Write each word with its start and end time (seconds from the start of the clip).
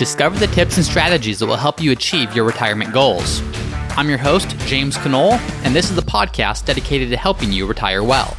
Discover 0.00 0.38
the 0.38 0.46
tips 0.46 0.78
and 0.78 0.86
strategies 0.86 1.40
that 1.40 1.46
will 1.46 1.56
help 1.56 1.78
you 1.78 1.92
achieve 1.92 2.34
your 2.34 2.46
retirement 2.46 2.90
goals. 2.90 3.42
I'm 3.98 4.08
your 4.08 4.16
host, 4.16 4.56
James 4.60 4.96
Conole, 4.96 5.32
and 5.62 5.76
this 5.76 5.90
is 5.90 5.94
the 5.94 6.00
podcast 6.00 6.64
dedicated 6.64 7.10
to 7.10 7.18
helping 7.18 7.52
you 7.52 7.66
retire 7.66 8.02
well. 8.02 8.34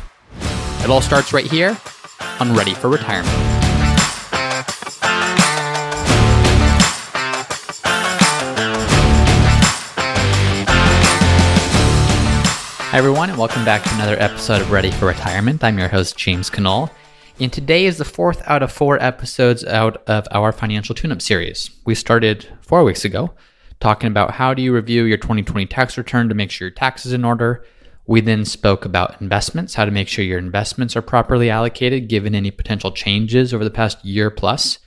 It 0.83 0.89
all 0.89 1.01
starts 1.01 1.33
right 1.33 1.45
here 1.45 1.77
on 2.39 2.55
Ready 2.55 2.73
for 2.73 2.89
Retirement. 2.89 3.29
Hi, 12.89 12.97
everyone, 12.97 13.29
and 13.29 13.37
welcome 13.37 13.63
back 13.63 13.83
to 13.83 13.93
another 13.93 14.19
episode 14.19 14.61
of 14.63 14.71
Ready 14.71 14.89
for 14.89 15.05
Retirement. 15.05 15.63
I'm 15.63 15.77
your 15.77 15.89
host, 15.89 16.17
James 16.17 16.49
Conole. 16.49 16.89
And 17.41 17.51
today 17.51 17.87
is 17.87 17.97
the 17.97 18.05
fourth 18.05 18.43
out 18.45 18.61
of 18.61 18.71
four 18.71 19.01
episodes 19.01 19.65
out 19.65 20.07
of 20.07 20.27
our 20.29 20.51
financial 20.51 20.93
tune 20.93 21.11
up 21.11 21.23
series. 21.23 21.71
We 21.85 21.95
started 21.95 22.47
four 22.61 22.83
weeks 22.83 23.03
ago 23.03 23.33
talking 23.79 24.05
about 24.05 24.35
how 24.35 24.53
do 24.53 24.61
you 24.61 24.71
review 24.71 25.05
your 25.05 25.17
2020 25.17 25.65
tax 25.65 25.97
return 25.97 26.29
to 26.29 26.35
make 26.35 26.51
sure 26.51 26.67
your 26.67 26.75
tax 26.75 27.03
is 27.03 27.13
in 27.13 27.25
order. 27.25 27.65
We 28.05 28.21
then 28.21 28.45
spoke 28.45 28.85
about 28.85 29.19
investments, 29.19 29.73
how 29.73 29.85
to 29.85 29.91
make 29.91 30.07
sure 30.07 30.23
your 30.23 30.37
investments 30.37 30.95
are 30.95 31.01
properly 31.01 31.49
allocated 31.49 32.09
given 32.09 32.35
any 32.35 32.51
potential 32.51 32.91
changes 32.91 33.55
over 33.55 33.63
the 33.63 33.71
past 33.71 34.05
year 34.05 34.29
plus. 34.29 34.77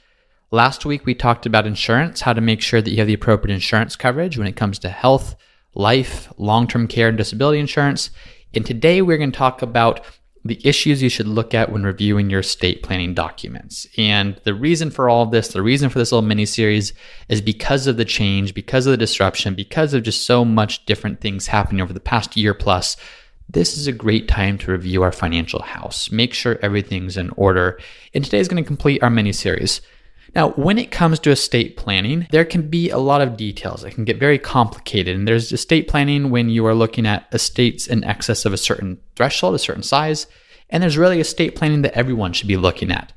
Last 0.52 0.86
week, 0.86 1.04
we 1.04 1.16
talked 1.16 1.46
about 1.46 1.66
insurance, 1.66 2.20
how 2.20 2.34
to 2.34 2.40
make 2.40 2.60
sure 2.60 2.80
that 2.80 2.90
you 2.90 2.98
have 2.98 3.08
the 3.08 3.14
appropriate 3.14 3.52
insurance 3.52 3.96
coverage 3.96 4.38
when 4.38 4.46
it 4.46 4.54
comes 4.54 4.78
to 4.78 4.90
health, 4.90 5.34
life, 5.74 6.32
long 6.38 6.68
term 6.68 6.86
care, 6.86 7.08
and 7.08 7.18
disability 7.18 7.58
insurance. 7.58 8.10
And 8.54 8.64
today, 8.64 9.02
we're 9.02 9.18
going 9.18 9.32
to 9.32 9.36
talk 9.36 9.60
about 9.60 10.06
the 10.44 10.60
issues 10.62 11.02
you 11.02 11.08
should 11.08 11.26
look 11.26 11.54
at 11.54 11.72
when 11.72 11.84
reviewing 11.84 12.28
your 12.28 12.40
estate 12.40 12.82
planning 12.82 13.14
documents. 13.14 13.86
And 13.96 14.38
the 14.44 14.52
reason 14.52 14.90
for 14.90 15.08
all 15.08 15.22
of 15.22 15.30
this, 15.30 15.48
the 15.48 15.62
reason 15.62 15.88
for 15.88 15.98
this 15.98 16.12
little 16.12 16.26
mini 16.26 16.44
series 16.44 16.92
is 17.28 17.40
because 17.40 17.86
of 17.86 17.96
the 17.96 18.04
change, 18.04 18.52
because 18.52 18.86
of 18.86 18.90
the 18.90 18.98
disruption, 18.98 19.54
because 19.54 19.94
of 19.94 20.02
just 20.02 20.26
so 20.26 20.44
much 20.44 20.84
different 20.84 21.20
things 21.20 21.46
happening 21.46 21.80
over 21.80 21.94
the 21.94 22.00
past 22.00 22.36
year 22.36 22.52
plus. 22.52 22.96
This 23.48 23.76
is 23.76 23.86
a 23.86 23.92
great 23.92 24.28
time 24.28 24.58
to 24.58 24.72
review 24.72 25.02
our 25.02 25.12
financial 25.12 25.62
house. 25.62 26.10
Make 26.10 26.34
sure 26.34 26.58
everything's 26.60 27.16
in 27.16 27.30
order. 27.36 27.78
And 28.12 28.24
today 28.24 28.38
is 28.38 28.48
going 28.48 28.62
to 28.62 28.66
complete 28.66 29.02
our 29.02 29.10
mini 29.10 29.32
series. 29.32 29.80
Now, 30.34 30.50
when 30.50 30.78
it 30.78 30.90
comes 30.90 31.20
to 31.20 31.30
estate 31.30 31.76
planning, 31.76 32.26
there 32.30 32.44
can 32.44 32.68
be 32.68 32.90
a 32.90 32.98
lot 32.98 33.20
of 33.20 33.36
details. 33.36 33.84
It 33.84 33.92
can 33.92 34.04
get 34.04 34.18
very 34.18 34.38
complicated. 34.38 35.16
And 35.16 35.28
there's 35.28 35.52
estate 35.52 35.86
planning 35.86 36.30
when 36.30 36.48
you 36.50 36.66
are 36.66 36.74
looking 36.74 37.06
at 37.06 37.28
estates 37.32 37.86
in 37.86 38.02
excess 38.02 38.44
of 38.44 38.52
a 38.52 38.58
certain 38.58 38.98
threshold, 39.14 39.54
a 39.54 39.58
certain 39.58 39.84
size. 39.84 40.26
And 40.70 40.82
there's 40.82 40.98
really 40.98 41.20
estate 41.20 41.54
planning 41.54 41.82
that 41.82 41.96
everyone 41.96 42.32
should 42.32 42.48
be 42.48 42.56
looking 42.56 42.90
at. 42.90 43.12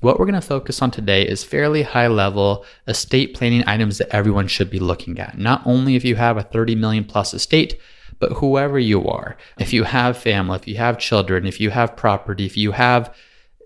What 0.00 0.18
we're 0.18 0.26
going 0.26 0.40
to 0.40 0.46
focus 0.46 0.80
on 0.82 0.90
today 0.90 1.26
is 1.26 1.42
fairly 1.42 1.82
high 1.82 2.06
level 2.06 2.64
estate 2.86 3.34
planning 3.34 3.64
items 3.66 3.98
that 3.98 4.14
everyone 4.14 4.46
should 4.46 4.70
be 4.70 4.78
looking 4.78 5.18
at. 5.18 5.38
Not 5.38 5.62
only 5.66 5.96
if 5.96 6.04
you 6.04 6.16
have 6.16 6.36
a 6.36 6.42
30 6.42 6.74
million 6.74 7.04
plus 7.04 7.34
estate, 7.34 7.78
but 8.18 8.32
whoever 8.32 8.78
you 8.78 9.06
are. 9.08 9.36
If 9.58 9.72
you 9.72 9.84
have 9.84 10.16
family, 10.16 10.56
if 10.56 10.68
you 10.68 10.76
have 10.76 10.98
children, 10.98 11.46
if 11.46 11.60
you 11.60 11.70
have 11.70 11.96
property, 11.96 12.46
if 12.46 12.56
you 12.56 12.72
have 12.72 13.14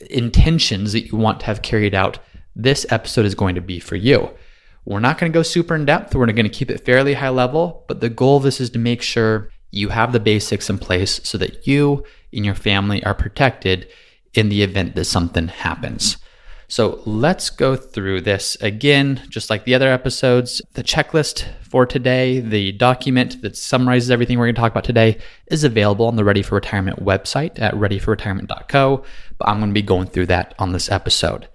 intentions 0.09 0.93
that 0.93 1.07
you 1.07 1.19
want 1.19 1.41
to 1.41 1.47
have 1.47 1.63
carried 1.63 1.95
out, 1.95 2.19
this 2.55 2.87
episode 2.91 3.27
is 3.27 3.35
going 3.35 3.55
to 3.55 3.61
be 3.61 3.81
for 3.81 3.97
you. 3.97 4.31
We're 4.85 5.01
not 5.01 5.19
going 5.19 5.31
to 5.31 5.37
go 5.37 5.43
super 5.43 5.75
in 5.75 5.85
depth. 5.85 6.15
We're 6.15 6.27
going 6.27 6.45
to 6.45 6.49
keep 6.49 6.71
it 6.71 6.85
fairly 6.85 7.15
high 7.15 7.29
level, 7.29 7.85
but 7.87 8.01
the 8.01 8.09
goal 8.09 8.39
of 8.39 8.43
this 8.43 8.61
is 8.61 8.71
to 8.71 8.79
make 8.79 9.03
sure 9.03 9.51
you 9.71 9.91
have 9.91 10.13
the 10.13 10.21
basics 10.21 10.69
in 10.69 10.79
place 10.79 11.21
so 11.23 11.39
that 11.39 11.67
you 11.67 12.05
and 12.33 12.45
your 12.45 12.55
family 12.55 13.05
are 13.05 13.15
protected 13.15 13.89
in 14.35 14.49
the 14.49 14.63
event 14.63 14.95
that 14.95 15.05
something 15.05 15.49
happens. 15.49 16.17
So 16.71 17.03
let's 17.05 17.51
go 17.51 17.75
through 17.75 18.21
this 18.21 18.57
again, 18.61 19.23
just 19.29 19.51
like 19.51 19.65
the 19.65 19.75
other 19.75 19.89
episodes. 19.89 20.63
The 20.75 20.85
checklist 20.85 21.45
for 21.63 21.85
today, 21.85 22.39
the 22.39 22.71
document 22.73 23.43
that 23.43 23.57
summarizes 23.57 24.09
everything 24.09 24.39
we're 24.39 24.47
going 24.47 24.55
to 24.55 24.61
talk 24.61 24.71
about 24.71 24.85
today, 24.85 25.19
is 25.49 25.65
available 25.65 26.07
on 26.07 26.15
the 26.15 26.23
Ready 26.25 26.43
for 26.43 26.55
Retirement 26.55 27.05
website 27.05 27.61
at 27.61 27.75
readyforretirement.co. 27.75 29.05
But 29.37 29.49
I'm 29.49 29.59
going 29.59 29.71
to 29.71 29.75
be 29.75 29.83
going 29.83 30.07
through 30.07 30.27
that 30.27 30.55
on 30.61 30.71
this 30.71 30.89
episode. 30.93 31.49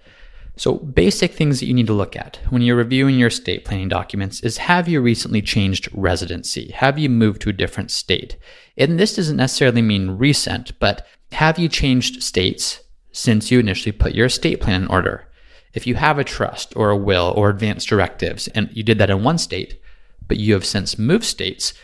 So, 0.58 0.74
basic 0.76 1.34
things 1.34 1.60
that 1.60 1.66
you 1.66 1.74
need 1.74 1.86
to 1.88 1.92
look 1.92 2.16
at 2.16 2.38
when 2.48 2.62
you're 2.62 2.76
reviewing 2.76 3.18
your 3.18 3.28
estate 3.28 3.66
planning 3.66 3.88
documents 3.88 4.40
is 4.40 4.56
have 4.56 4.88
you 4.88 5.02
recently 5.02 5.42
changed 5.42 5.88
residency? 5.92 6.70
Have 6.70 6.98
you 6.98 7.10
moved 7.10 7.42
to 7.42 7.50
a 7.50 7.52
different 7.52 7.90
state? 7.90 8.38
And 8.78 8.98
this 8.98 9.16
doesn't 9.16 9.36
necessarily 9.36 9.82
mean 9.82 10.12
recent, 10.12 10.78
but 10.78 11.06
have 11.32 11.58
you 11.58 11.68
changed 11.68 12.22
states 12.22 12.80
since 13.12 13.50
you 13.50 13.60
initially 13.60 13.92
put 13.92 14.14
your 14.14 14.26
estate 14.26 14.62
plan 14.62 14.84
in 14.84 14.88
order? 14.88 15.28
If 15.74 15.86
you 15.86 15.94
have 15.96 16.18
a 16.18 16.24
trust 16.24 16.74
or 16.74 16.88
a 16.88 16.96
will 16.96 17.34
or 17.36 17.50
advance 17.50 17.84
directives 17.84 18.48
and 18.48 18.70
you 18.72 18.82
did 18.82 18.96
that 18.98 19.10
in 19.10 19.22
one 19.22 19.36
state, 19.36 19.78
but 20.26 20.38
you 20.38 20.54
have 20.54 20.64
since 20.64 20.98
moved 20.98 21.24
states, 21.24 21.74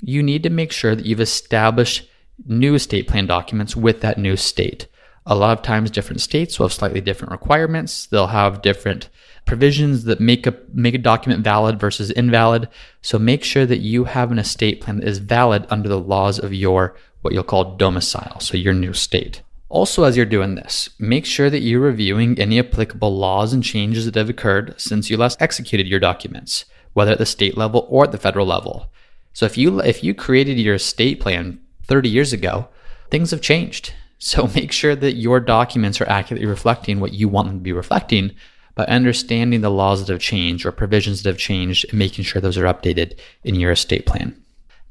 you 0.00 0.20
need 0.20 0.42
to 0.42 0.50
make 0.50 0.72
sure 0.72 0.96
that 0.96 1.06
you've 1.06 1.20
established 1.20 2.10
new 2.44 2.74
estate 2.74 3.06
plan 3.06 3.26
documents 3.26 3.76
with 3.76 4.00
that 4.00 4.18
new 4.18 4.36
state. 4.36 4.88
A 5.28 5.34
lot 5.34 5.58
of 5.58 5.64
times, 5.64 5.90
different 5.90 6.20
states 6.20 6.58
will 6.58 6.66
have 6.66 6.72
slightly 6.72 7.00
different 7.00 7.32
requirements. 7.32 8.06
They'll 8.06 8.28
have 8.28 8.62
different 8.62 9.08
provisions 9.44 10.04
that 10.04 10.20
make 10.20 10.46
a 10.46 10.54
make 10.72 10.94
a 10.94 10.98
document 10.98 11.42
valid 11.42 11.80
versus 11.80 12.10
invalid. 12.12 12.68
So 13.02 13.18
make 13.18 13.42
sure 13.42 13.66
that 13.66 13.78
you 13.78 14.04
have 14.04 14.30
an 14.30 14.38
estate 14.38 14.80
plan 14.80 14.98
that 14.98 15.08
is 15.08 15.18
valid 15.18 15.66
under 15.68 15.88
the 15.88 15.98
laws 15.98 16.38
of 16.38 16.54
your 16.54 16.96
what 17.22 17.34
you'll 17.34 17.42
call 17.42 17.76
domicile, 17.76 18.38
so 18.38 18.56
your 18.56 18.74
new 18.74 18.92
state. 18.92 19.42
Also, 19.68 20.04
as 20.04 20.16
you're 20.16 20.26
doing 20.26 20.54
this, 20.54 20.90
make 21.00 21.26
sure 21.26 21.50
that 21.50 21.60
you're 21.60 21.80
reviewing 21.80 22.38
any 22.38 22.60
applicable 22.60 23.16
laws 23.16 23.52
and 23.52 23.64
changes 23.64 24.04
that 24.04 24.14
have 24.14 24.28
occurred 24.28 24.74
since 24.80 25.10
you 25.10 25.16
last 25.16 25.42
executed 25.42 25.88
your 25.88 25.98
documents, 25.98 26.66
whether 26.92 27.10
at 27.10 27.18
the 27.18 27.26
state 27.26 27.56
level 27.56 27.84
or 27.90 28.04
at 28.04 28.12
the 28.12 28.18
federal 28.18 28.46
level. 28.46 28.92
So 29.32 29.44
if 29.44 29.58
you 29.58 29.80
if 29.80 30.04
you 30.04 30.14
created 30.14 30.56
your 30.58 30.76
estate 30.76 31.18
plan 31.18 31.60
30 31.82 32.08
years 32.08 32.32
ago, 32.32 32.68
things 33.10 33.32
have 33.32 33.40
changed. 33.40 33.92
So 34.18 34.46
make 34.54 34.72
sure 34.72 34.96
that 34.96 35.14
your 35.14 35.40
documents 35.40 36.00
are 36.00 36.08
accurately 36.08 36.46
reflecting 36.46 37.00
what 37.00 37.12
you 37.12 37.28
want 37.28 37.48
them 37.48 37.58
to 37.58 37.62
be 37.62 37.72
reflecting 37.72 38.32
by 38.74 38.84
understanding 38.84 39.62
the 39.62 39.70
laws 39.70 40.04
that 40.04 40.12
have 40.12 40.20
changed 40.20 40.66
or 40.66 40.72
provisions 40.72 41.22
that 41.22 41.30
have 41.30 41.38
changed 41.38 41.86
and 41.88 41.98
making 41.98 42.24
sure 42.24 42.40
those 42.40 42.58
are 42.58 42.64
updated 42.64 43.18
in 43.42 43.54
your 43.54 43.72
estate 43.72 44.06
plan. 44.06 44.40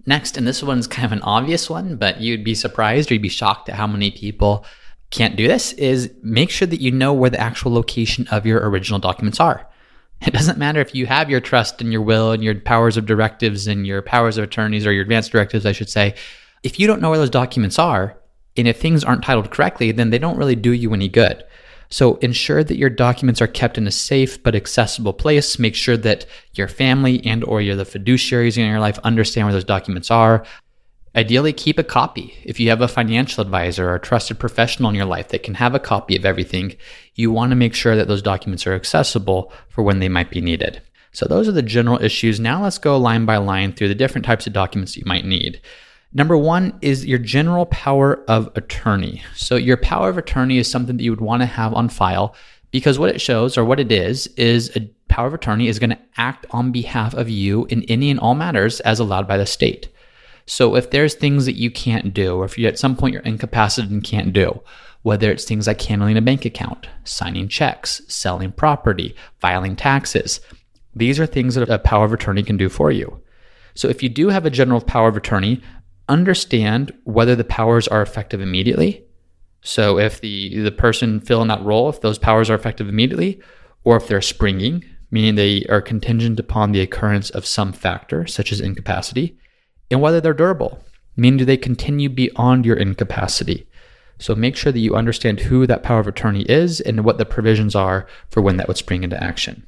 Next, 0.08 0.38
and 0.38 0.48
this 0.48 0.62
one's 0.62 0.88
kind 0.88 1.06
of 1.06 1.12
an 1.12 1.22
obvious 1.22 1.70
one, 1.70 1.96
but 1.96 2.22
you'd 2.22 2.44
be 2.44 2.56
surprised 2.56 3.10
or 3.10 3.16
you'd 3.16 3.24
be 3.24 3.30
shocked 3.30 3.70
at 3.70 3.76
how 3.76 3.88
many 3.88 4.12
people 4.12 4.66
can't 5.12 5.36
do 5.36 5.48
this, 5.48 5.74
is 5.74 6.12
make 6.22 6.50
sure 6.50 6.68
that 6.68 6.82
you 6.82 6.92
know 6.92 7.14
where 7.14 7.30
the 7.30 7.40
actual 7.40 7.74
location 7.74 8.28
of 8.30 8.46
your 8.46 8.68
original 8.68 9.00
documents 9.00 9.40
are. 9.40 9.68
It 10.22 10.34
doesn't 10.34 10.58
matter 10.58 10.80
if 10.80 10.96
you 10.96 11.06
have 11.08 11.30
your 11.30 11.42
trust 11.42 11.82
and 11.82 11.92
your 11.92 12.02
will 12.02 12.32
and 12.32 12.44
your 12.44 12.56
powers 12.56 12.98
of 12.98 13.06
directives 13.06 13.68
and 13.68 13.86
your 13.86 14.02
powers 14.02 14.38
of 14.38 14.44
attorneys 14.44 14.86
or 14.86 14.92
your 14.92 15.04
advanced 15.04 15.32
directives, 15.32 15.66
I 15.66 15.72
should 15.72 15.90
say. 15.90 16.16
If 16.64 16.80
you 16.80 16.88
don't 16.88 17.02
know 17.02 17.10
where 17.10 17.20
those 17.20 17.30
documents 17.30 17.78
are, 17.78 18.18
and 18.58 18.68
if 18.68 18.80
things 18.80 19.04
aren't 19.04 19.24
titled 19.24 19.52
correctly, 19.52 19.92
then 19.92 20.10
they 20.10 20.18
don't 20.18 20.38
really 20.38 20.56
do 20.56 20.72
you 20.72 20.94
any 20.94 21.10
good. 21.10 21.44
So 21.90 22.16
ensure 22.16 22.64
that 22.64 22.78
your 22.78 22.90
documents 22.90 23.42
are 23.42 23.48
kept 23.48 23.78
in 23.78 23.88
a 23.88 23.92
safe 23.92 24.42
but 24.42 24.56
accessible 24.56 25.14
place. 25.14 25.60
Make 25.60 25.76
sure 25.76 25.98
that 25.98 26.26
your 26.54 26.68
family 26.68 27.24
and 27.26 27.44
or 27.44 27.62
your 27.62 27.76
the 27.76 27.84
fiduciaries 27.84 28.58
in 28.58 28.68
your 28.68 28.80
life 28.80 29.00
understand 29.04 29.46
where 29.46 29.54
those 29.54 29.64
documents 29.64 30.10
are. 30.10 30.46
Ideally, 31.16 31.54
keep 31.54 31.80
a 31.80 31.84
copy. 31.84 32.34
If 32.44 32.60
you 32.60 32.70
have 32.70 32.82
a 32.82 32.90
financial 32.90 33.42
advisor 33.42 33.90
or 33.90 33.96
a 33.96 34.00
trusted 34.02 34.38
professional 34.38 34.90
in 34.90 34.96
your 34.96 35.06
life 35.06 35.30
that 35.30 35.44
can 35.44 35.54
have 35.54 35.74
a 35.74 35.80
copy 35.80 36.18
of 36.18 36.26
everything, 36.26 36.76
you 37.14 37.32
want 37.32 37.52
to 37.52 37.56
make 37.56 37.74
sure 37.74 37.96
that 37.96 38.10
those 38.10 38.22
documents 38.22 38.68
are 38.68 38.74
accessible 38.74 39.54
for 39.70 39.82
when 39.82 40.00
they 40.00 40.10
might 40.10 40.30
be 40.30 40.42
needed. 40.42 40.82
So 41.14 41.26
those 41.26 41.48
are 41.48 41.54
the 41.54 41.62
general 41.62 42.04
issues. 42.04 42.42
Now 42.42 42.64
let's 42.64 42.78
go 42.78 42.98
line 42.98 43.26
by 43.26 43.38
line 43.38 43.72
through 43.72 43.88
the 43.88 43.96
different 43.96 44.26
types 44.26 44.46
of 44.46 44.52
documents 44.52 44.98
you 44.98 45.04
might 45.06 45.24
need. 45.24 45.62
Number 46.16 46.38
one 46.38 46.80
is 46.82 47.06
your 47.06 47.20
general 47.20 47.66
power 47.66 48.24
of 48.30 48.50
attorney. 48.56 49.22
So, 49.36 49.58
your 49.58 49.76
power 49.76 50.08
of 50.08 50.18
attorney 50.18 50.58
is 50.58 50.72
something 50.72 50.96
that 50.96 51.04
you 51.04 51.12
would 51.12 51.20
want 51.20 51.42
to 51.42 51.46
have 51.46 51.74
on 51.74 51.90
file 51.90 52.34
because 52.72 52.98
what 52.98 53.10
it 53.10 53.20
shows 53.20 53.58
or 53.58 53.66
what 53.66 53.82
it 53.82 53.92
is 53.92 54.28
is 54.38 54.74
a 54.78 54.90
power 55.10 55.28
of 55.28 55.34
attorney 55.34 55.68
is 55.68 55.78
going 55.78 55.90
to 55.90 56.00
act 56.16 56.46
on 56.52 56.72
behalf 56.72 57.14
of 57.14 57.30
you 57.30 57.66
in 57.66 57.84
any 57.84 58.10
and 58.10 58.22
all 58.22 58.34
matters 58.34 58.80
as 58.80 59.02
allowed 59.02 59.28
by 59.28 59.38
the 59.38 59.46
state. 59.46 59.90
So, 60.46 60.78
if 60.78 60.90
there's 60.90 61.16
things 61.16 61.46
that 61.48 61.58
you 61.58 61.70
can't 61.70 62.14
do, 62.14 62.38
or 62.38 62.46
if 62.46 62.58
you 62.58 62.66
at 62.70 62.80
some 62.80 62.96
point 62.96 63.12
you're 63.12 63.22
incapacitated 63.24 63.92
and 63.92 64.02
can't 64.02 64.32
do, 64.32 64.62
whether 65.02 65.30
it's 65.30 65.44
things 65.44 65.68
like 65.68 65.82
handling 65.82 66.16
a 66.16 66.22
bank 66.22 66.46
account, 66.46 66.88
signing 67.04 67.50
checks, 67.50 68.02
selling 68.08 68.54
property, 68.54 69.18
filing 69.40 69.76
taxes, 69.76 70.40
these 70.96 71.20
are 71.20 71.26
things 71.26 71.56
that 71.56 71.70
a 71.70 71.78
power 71.78 72.06
of 72.06 72.14
attorney 72.14 72.42
can 72.42 72.56
do 72.56 72.70
for 72.70 72.90
you. 72.90 73.22
So, 73.76 73.90
if 73.90 74.02
you 74.02 74.08
do 74.08 74.30
have 74.30 74.46
a 74.46 74.50
general 74.50 74.80
power 74.80 75.10
of 75.10 75.18
attorney, 75.18 75.62
understand 76.08 76.94
whether 77.04 77.36
the 77.36 77.44
powers 77.44 77.88
are 77.88 78.02
effective 78.02 78.42
immediately. 78.42 79.04
So 79.62 79.98
if 79.98 80.22
the 80.22 80.62
the 80.62 80.72
person 80.72 81.20
filling 81.20 81.48
that 81.48 81.64
role, 81.64 81.90
if 81.90 82.02
those 82.02 82.20
powers 82.20 82.50
are 82.50 82.56
effective 82.56 82.88
immediately, 82.88 83.42
or 83.84 83.98
if 83.98 84.08
they're 84.08 84.22
springing, 84.22 84.84
meaning 85.10 85.36
they 85.36 85.66
are 85.66 85.82
contingent 85.82 86.40
upon 86.40 86.72
the 86.72 86.82
occurrence 86.82 87.30
of 87.30 87.46
some 87.46 87.74
factor, 87.74 88.28
such 88.28 88.52
as 88.52 88.62
incapacity, 88.62 89.38
and 89.90 90.02
whether 90.02 90.22
they're 90.22 90.34
durable, 90.34 90.84
meaning 91.16 91.38
do 91.38 91.46
they 91.46 91.58
continue 91.58 92.10
beyond 92.10 92.66
your 92.66 92.76
incapacity. 92.76 93.68
So 94.20 94.36
make 94.36 94.56
sure 94.56 94.72
that 94.72 94.80
you 94.80 94.96
understand 94.96 95.42
who 95.42 95.68
that 95.68 95.84
power 95.84 96.00
of 96.00 96.08
attorney 96.08 96.44
is 96.44 96.80
and 96.80 97.04
what 97.04 97.18
the 97.18 97.26
provisions 97.26 97.76
are 97.76 98.08
for 98.30 98.42
when 98.42 98.58
that 98.58 98.68
would 98.68 98.78
spring 98.78 99.04
into 99.04 99.22
action. 99.22 99.66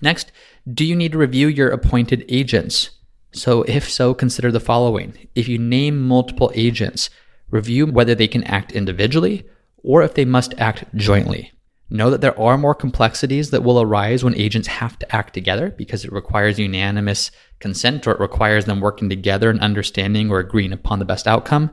Next, 0.00 0.32
do 0.72 0.84
you 0.84 0.94
need 0.94 1.12
to 1.12 1.18
review 1.18 1.48
your 1.48 1.70
appointed 1.70 2.24
agents? 2.28 2.90
So, 3.34 3.62
if 3.64 3.90
so, 3.90 4.14
consider 4.14 4.52
the 4.52 4.60
following. 4.60 5.28
If 5.34 5.48
you 5.48 5.58
name 5.58 6.00
multiple 6.00 6.52
agents, 6.54 7.10
review 7.50 7.86
whether 7.86 8.14
they 8.14 8.28
can 8.28 8.44
act 8.44 8.72
individually 8.72 9.44
or 9.82 10.02
if 10.02 10.14
they 10.14 10.24
must 10.24 10.54
act 10.58 10.84
jointly. 10.94 11.52
Know 11.90 12.10
that 12.10 12.20
there 12.20 12.38
are 12.40 12.56
more 12.56 12.74
complexities 12.74 13.50
that 13.50 13.64
will 13.64 13.80
arise 13.80 14.24
when 14.24 14.36
agents 14.36 14.68
have 14.68 14.98
to 15.00 15.14
act 15.14 15.34
together 15.34 15.70
because 15.70 16.04
it 16.04 16.12
requires 16.12 16.58
unanimous 16.58 17.30
consent 17.58 18.06
or 18.06 18.12
it 18.12 18.20
requires 18.20 18.64
them 18.64 18.80
working 18.80 19.08
together 19.08 19.50
and 19.50 19.60
understanding 19.60 20.30
or 20.30 20.38
agreeing 20.38 20.72
upon 20.72 21.00
the 21.00 21.04
best 21.04 21.26
outcome. 21.26 21.70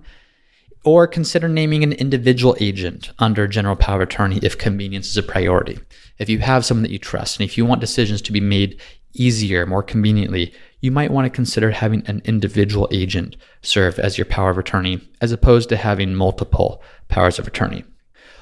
Or 0.83 1.05
consider 1.05 1.47
naming 1.47 1.83
an 1.83 1.93
individual 1.93 2.57
agent 2.59 3.11
under 3.19 3.47
general 3.47 3.75
power 3.75 4.01
of 4.01 4.09
attorney 4.09 4.39
if 4.41 4.57
convenience 4.57 5.09
is 5.09 5.17
a 5.17 5.23
priority. 5.23 5.79
If 6.17 6.27
you 6.27 6.39
have 6.39 6.65
someone 6.65 6.83
that 6.83 6.91
you 6.91 6.99
trust 6.99 7.39
and 7.39 7.47
if 7.47 7.55
you 7.55 7.65
want 7.65 7.81
decisions 7.81 8.21
to 8.23 8.31
be 8.31 8.41
made 8.41 8.81
easier, 9.13 9.65
more 9.65 9.83
conveniently, 9.83 10.53
you 10.79 10.91
might 10.91 11.11
want 11.11 11.25
to 11.25 11.29
consider 11.29 11.71
having 11.71 12.05
an 12.07 12.21
individual 12.25 12.87
agent 12.91 13.35
serve 13.61 13.99
as 13.99 14.17
your 14.17 14.25
power 14.25 14.49
of 14.49 14.57
attorney 14.57 15.07
as 15.21 15.31
opposed 15.31 15.69
to 15.69 15.77
having 15.77 16.15
multiple 16.15 16.81
powers 17.07 17.37
of 17.37 17.47
attorney. 17.47 17.83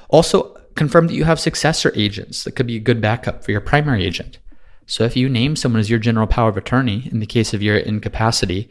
Also, 0.08 0.56
confirm 0.74 1.06
that 1.06 1.14
you 1.14 1.24
have 1.24 1.38
successor 1.40 1.92
agents 1.94 2.44
that 2.44 2.52
could 2.52 2.66
be 2.66 2.76
a 2.76 2.80
good 2.80 3.00
backup 3.00 3.44
for 3.44 3.50
your 3.50 3.60
primary 3.60 4.04
agent. 4.04 4.38
So 4.86 5.04
if 5.04 5.16
you 5.16 5.28
name 5.28 5.54
someone 5.54 5.80
as 5.80 5.90
your 5.90 5.98
general 5.98 6.26
power 6.26 6.48
of 6.48 6.56
attorney 6.56 7.08
in 7.12 7.20
the 7.20 7.26
case 7.26 7.54
of 7.54 7.62
your 7.62 7.76
incapacity, 7.76 8.68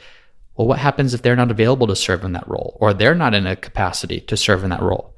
well, 0.56 0.68
what 0.68 0.80
happens 0.80 1.14
if 1.14 1.22
they're 1.22 1.36
not 1.36 1.52
available 1.52 1.88
to 1.88 1.96
serve 1.96 2.26
in 2.26 2.34
that 2.34 2.48
role 2.48 2.78
or 2.82 2.94
they're 2.94 3.16
not 3.16 3.34
in 3.34 3.48
a 3.48 3.56
capacity 3.56 4.20
to 4.22 4.36
serve 4.36 4.64
in 4.64 4.70
that 4.72 4.82
role? 4.82 5.14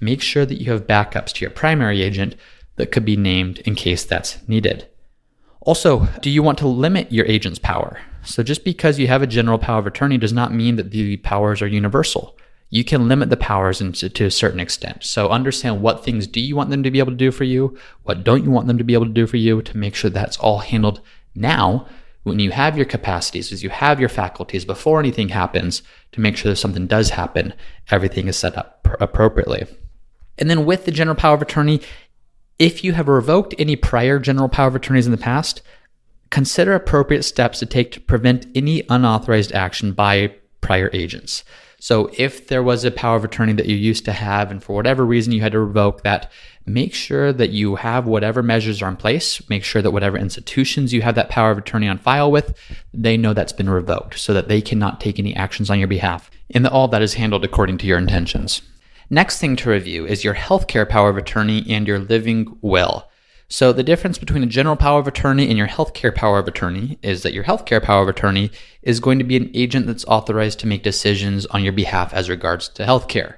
Make 0.00 0.22
sure 0.22 0.46
that 0.46 0.60
you 0.60 0.70
have 0.70 0.86
backups 0.86 1.32
to 1.32 1.40
your 1.40 1.50
primary 1.50 2.02
agent 2.02 2.36
that 2.76 2.92
could 2.92 3.04
be 3.04 3.16
named 3.16 3.60
in 3.60 3.74
case 3.74 4.04
that's 4.04 4.46
needed. 4.48 4.86
Also, 5.64 6.06
do 6.20 6.30
you 6.30 6.42
want 6.42 6.58
to 6.58 6.68
limit 6.68 7.10
your 7.10 7.26
agent's 7.26 7.58
power? 7.58 8.00
So 8.22 8.42
just 8.42 8.64
because 8.64 8.98
you 8.98 9.06
have 9.08 9.22
a 9.22 9.26
general 9.26 9.58
power 9.58 9.78
of 9.78 9.86
attorney 9.86 10.18
does 10.18 10.32
not 10.32 10.52
mean 10.52 10.76
that 10.76 10.90
the 10.90 11.16
powers 11.18 11.60
are 11.60 11.66
universal 11.66 12.36
you 12.74 12.82
can 12.82 13.06
limit 13.06 13.30
the 13.30 13.36
powers 13.36 13.78
to 13.78 14.24
a 14.24 14.30
certain 14.32 14.58
extent. 14.58 15.04
So 15.04 15.28
understand 15.28 15.80
what 15.80 16.04
things 16.04 16.26
do 16.26 16.40
you 16.40 16.56
want 16.56 16.70
them 16.70 16.82
to 16.82 16.90
be 16.90 16.98
able 16.98 17.12
to 17.12 17.16
do 17.16 17.30
for 17.30 17.44
you, 17.44 17.78
what 18.02 18.24
don't 18.24 18.42
you 18.42 18.50
want 18.50 18.66
them 18.66 18.78
to 18.78 18.84
be 18.84 18.94
able 18.94 19.06
to 19.06 19.12
do 19.12 19.28
for 19.28 19.36
you 19.36 19.62
to 19.62 19.76
make 19.76 19.94
sure 19.94 20.10
that's 20.10 20.38
all 20.38 20.58
handled 20.58 21.00
now 21.36 21.86
when 22.24 22.40
you 22.40 22.50
have 22.50 22.76
your 22.76 22.84
capacities, 22.84 23.52
as 23.52 23.62
you 23.62 23.70
have 23.70 24.00
your 24.00 24.08
faculties 24.08 24.64
before 24.64 24.98
anything 24.98 25.28
happens 25.28 25.82
to 26.10 26.20
make 26.20 26.36
sure 26.36 26.50
that 26.50 26.56
something 26.56 26.88
does 26.88 27.10
happen, 27.10 27.54
everything 27.92 28.26
is 28.26 28.36
set 28.36 28.58
up 28.58 28.82
pr- 28.82 28.96
appropriately. 28.98 29.66
And 30.36 30.50
then 30.50 30.64
with 30.64 30.84
the 30.84 30.90
general 30.90 31.16
power 31.16 31.34
of 31.34 31.42
attorney, 31.42 31.80
if 32.58 32.84
you 32.84 32.92
have 32.92 33.08
revoked 33.08 33.54
any 33.58 33.76
prior 33.76 34.18
general 34.18 34.48
power 34.48 34.68
of 34.68 34.76
attorneys 34.76 35.06
in 35.06 35.12
the 35.12 35.18
past, 35.18 35.62
consider 36.30 36.74
appropriate 36.74 37.22
steps 37.22 37.58
to 37.60 37.66
take 37.66 37.92
to 37.92 38.00
prevent 38.00 38.46
any 38.54 38.82
unauthorized 38.88 39.52
action 39.52 39.92
by 39.92 40.34
prior 40.60 40.90
agents. 40.92 41.44
So 41.84 42.10
if 42.16 42.46
there 42.48 42.62
was 42.62 42.82
a 42.84 42.90
power 42.90 43.16
of 43.16 43.24
attorney 43.24 43.52
that 43.52 43.66
you 43.66 43.76
used 43.76 44.06
to 44.06 44.12
have, 44.12 44.50
and 44.50 44.62
for 44.62 44.74
whatever 44.74 45.04
reason 45.04 45.34
you 45.34 45.42
had 45.42 45.52
to 45.52 45.60
revoke 45.60 46.02
that, 46.02 46.32
make 46.64 46.94
sure 46.94 47.30
that 47.30 47.50
you 47.50 47.74
have 47.74 48.06
whatever 48.06 48.42
measures 48.42 48.80
are 48.80 48.88
in 48.88 48.96
place. 48.96 49.46
Make 49.50 49.64
sure 49.64 49.82
that 49.82 49.90
whatever 49.90 50.16
institutions 50.16 50.94
you 50.94 51.02
have 51.02 51.14
that 51.16 51.28
power 51.28 51.50
of 51.50 51.58
attorney 51.58 51.86
on 51.86 51.98
file 51.98 52.32
with, 52.32 52.58
they 52.94 53.18
know 53.18 53.34
that's 53.34 53.52
been 53.52 53.68
revoked 53.68 54.18
so 54.18 54.32
that 54.32 54.48
they 54.48 54.62
cannot 54.62 54.98
take 54.98 55.18
any 55.18 55.36
actions 55.36 55.68
on 55.68 55.78
your 55.78 55.88
behalf. 55.88 56.30
And 56.54 56.64
that 56.64 56.72
all 56.72 56.88
that 56.88 57.02
is 57.02 57.14
handled 57.14 57.44
according 57.44 57.76
to 57.78 57.86
your 57.86 57.98
intentions. 57.98 58.62
Next 59.10 59.38
thing 59.38 59.56
to 59.56 59.70
review 59.70 60.06
is 60.06 60.24
your 60.24 60.34
healthcare 60.34 60.88
power 60.88 61.10
of 61.10 61.16
attorney 61.16 61.64
and 61.68 61.86
your 61.86 61.98
living 61.98 62.58
will. 62.62 63.08
So 63.48 63.72
the 63.72 63.82
difference 63.82 64.18
between 64.18 64.42
a 64.42 64.46
general 64.46 64.76
power 64.76 64.98
of 64.98 65.06
attorney 65.06 65.48
and 65.48 65.58
your 65.58 65.68
healthcare 65.68 66.14
power 66.14 66.38
of 66.38 66.48
attorney 66.48 66.98
is 67.02 67.22
that 67.22 67.34
your 67.34 67.44
healthcare 67.44 67.82
power 67.82 68.02
of 68.02 68.08
attorney 68.08 68.50
is 68.82 69.00
going 69.00 69.18
to 69.18 69.24
be 69.24 69.36
an 69.36 69.50
agent 69.54 69.86
that's 69.86 70.06
authorized 70.06 70.58
to 70.60 70.66
make 70.66 70.82
decisions 70.82 71.44
on 71.46 71.62
your 71.62 71.72
behalf 71.72 72.14
as 72.14 72.30
regards 72.30 72.68
to 72.70 72.84
healthcare. 72.84 73.36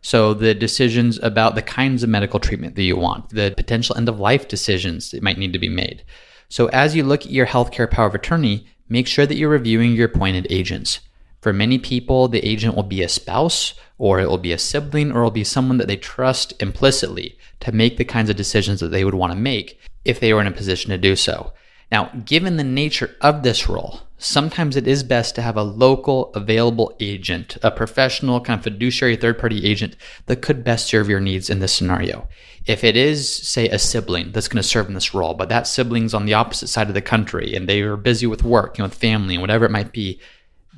So 0.00 0.32
the 0.32 0.54
decisions 0.54 1.18
about 1.22 1.56
the 1.56 1.62
kinds 1.62 2.04
of 2.04 2.08
medical 2.08 2.38
treatment 2.38 2.76
that 2.76 2.82
you 2.84 2.96
want, 2.96 3.30
the 3.30 3.52
potential 3.56 3.96
end 3.96 4.08
of 4.08 4.20
life 4.20 4.46
decisions 4.46 5.10
that 5.10 5.24
might 5.24 5.38
need 5.38 5.52
to 5.52 5.58
be 5.58 5.68
made. 5.68 6.04
So 6.48 6.68
as 6.68 6.94
you 6.94 7.02
look 7.02 7.22
at 7.22 7.32
your 7.32 7.46
healthcare 7.46 7.90
power 7.90 8.06
of 8.06 8.14
attorney, 8.14 8.68
make 8.88 9.08
sure 9.08 9.26
that 9.26 9.36
you're 9.36 9.50
reviewing 9.50 9.92
your 9.92 10.06
appointed 10.06 10.46
agents. 10.50 11.00
For 11.48 11.54
many 11.54 11.78
people, 11.78 12.28
the 12.28 12.46
agent 12.46 12.74
will 12.74 12.82
be 12.82 13.02
a 13.02 13.08
spouse, 13.08 13.72
or 13.96 14.20
it 14.20 14.28
will 14.28 14.36
be 14.36 14.52
a 14.52 14.58
sibling, 14.58 15.12
or 15.12 15.20
it 15.20 15.24
will 15.24 15.30
be 15.30 15.44
someone 15.44 15.78
that 15.78 15.88
they 15.88 15.96
trust 15.96 16.52
implicitly 16.60 17.38
to 17.60 17.72
make 17.72 17.96
the 17.96 18.04
kinds 18.04 18.28
of 18.28 18.36
decisions 18.36 18.80
that 18.80 18.88
they 18.88 19.02
would 19.02 19.14
want 19.14 19.32
to 19.32 19.38
make 19.38 19.80
if 20.04 20.20
they 20.20 20.34
were 20.34 20.42
in 20.42 20.46
a 20.46 20.50
position 20.50 20.90
to 20.90 20.98
do 20.98 21.16
so. 21.16 21.54
Now, 21.90 22.10
given 22.26 22.58
the 22.58 22.64
nature 22.64 23.16
of 23.22 23.42
this 23.42 23.66
role, 23.66 24.00
sometimes 24.18 24.76
it 24.76 24.86
is 24.86 25.02
best 25.02 25.34
to 25.36 25.40
have 25.40 25.56
a 25.56 25.62
local 25.62 26.30
available 26.34 26.94
agent, 27.00 27.56
a 27.62 27.70
professional 27.70 28.42
kind 28.42 28.58
of 28.58 28.64
fiduciary 28.64 29.16
third 29.16 29.38
party 29.38 29.64
agent 29.64 29.96
that 30.26 30.42
could 30.42 30.62
best 30.62 30.88
serve 30.88 31.08
your 31.08 31.18
needs 31.18 31.48
in 31.48 31.60
this 31.60 31.72
scenario. 31.72 32.28
If 32.66 32.84
it 32.84 32.94
is, 32.94 33.34
say, 33.34 33.70
a 33.70 33.78
sibling 33.78 34.32
that's 34.32 34.48
going 34.48 34.62
to 34.62 34.68
serve 34.68 34.88
in 34.88 34.92
this 34.92 35.14
role, 35.14 35.32
but 35.32 35.48
that 35.48 35.66
sibling's 35.66 36.12
on 36.12 36.26
the 36.26 36.34
opposite 36.34 36.68
side 36.68 36.88
of 36.88 36.94
the 36.94 37.00
country 37.00 37.54
and 37.54 37.66
they 37.66 37.80
are 37.80 37.96
busy 37.96 38.26
with 38.26 38.44
work, 38.44 38.76
you 38.76 38.82
know, 38.82 38.88
with 38.88 38.98
family 38.98 39.36
and 39.36 39.40
whatever 39.40 39.64
it 39.64 39.70
might 39.70 39.92
be, 39.92 40.20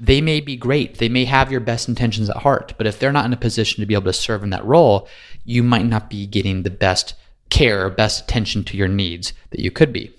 they 0.01 0.23
may 0.23 0.41
be 0.41 0.57
great. 0.57 0.97
They 0.97 1.11
may 1.11 1.27
have 1.27 1.53
your 1.53 1.61
best 1.61 1.87
intentions 1.87 2.31
at 2.31 2.39
heart, 2.39 2.73
but 2.79 2.87
if 2.87 2.99
they're 2.99 3.13
not 3.13 3.27
in 3.27 3.35
a 3.35 3.37
position 3.37 3.81
to 3.81 3.87
be 3.87 3.93
able 3.93 4.05
to 4.05 4.15
serve 4.15 4.43
in 4.43 4.51
that 4.51 4.65
role, 4.65 5.07
you 5.45 5.63
might 5.63 5.85
not 5.85 6.09
be 6.09 6.27
getting 6.27 6.63
the 6.63 6.71
best 6.71 7.15
care, 7.51 7.91
best 7.91 8.25
attention 8.25 8.65
to 8.65 8.79
your 8.79 8.89
needs 8.89 9.35
that 9.51 9.61
you 9.61 9.71
could 9.71 9.93
be. 9.93 10.11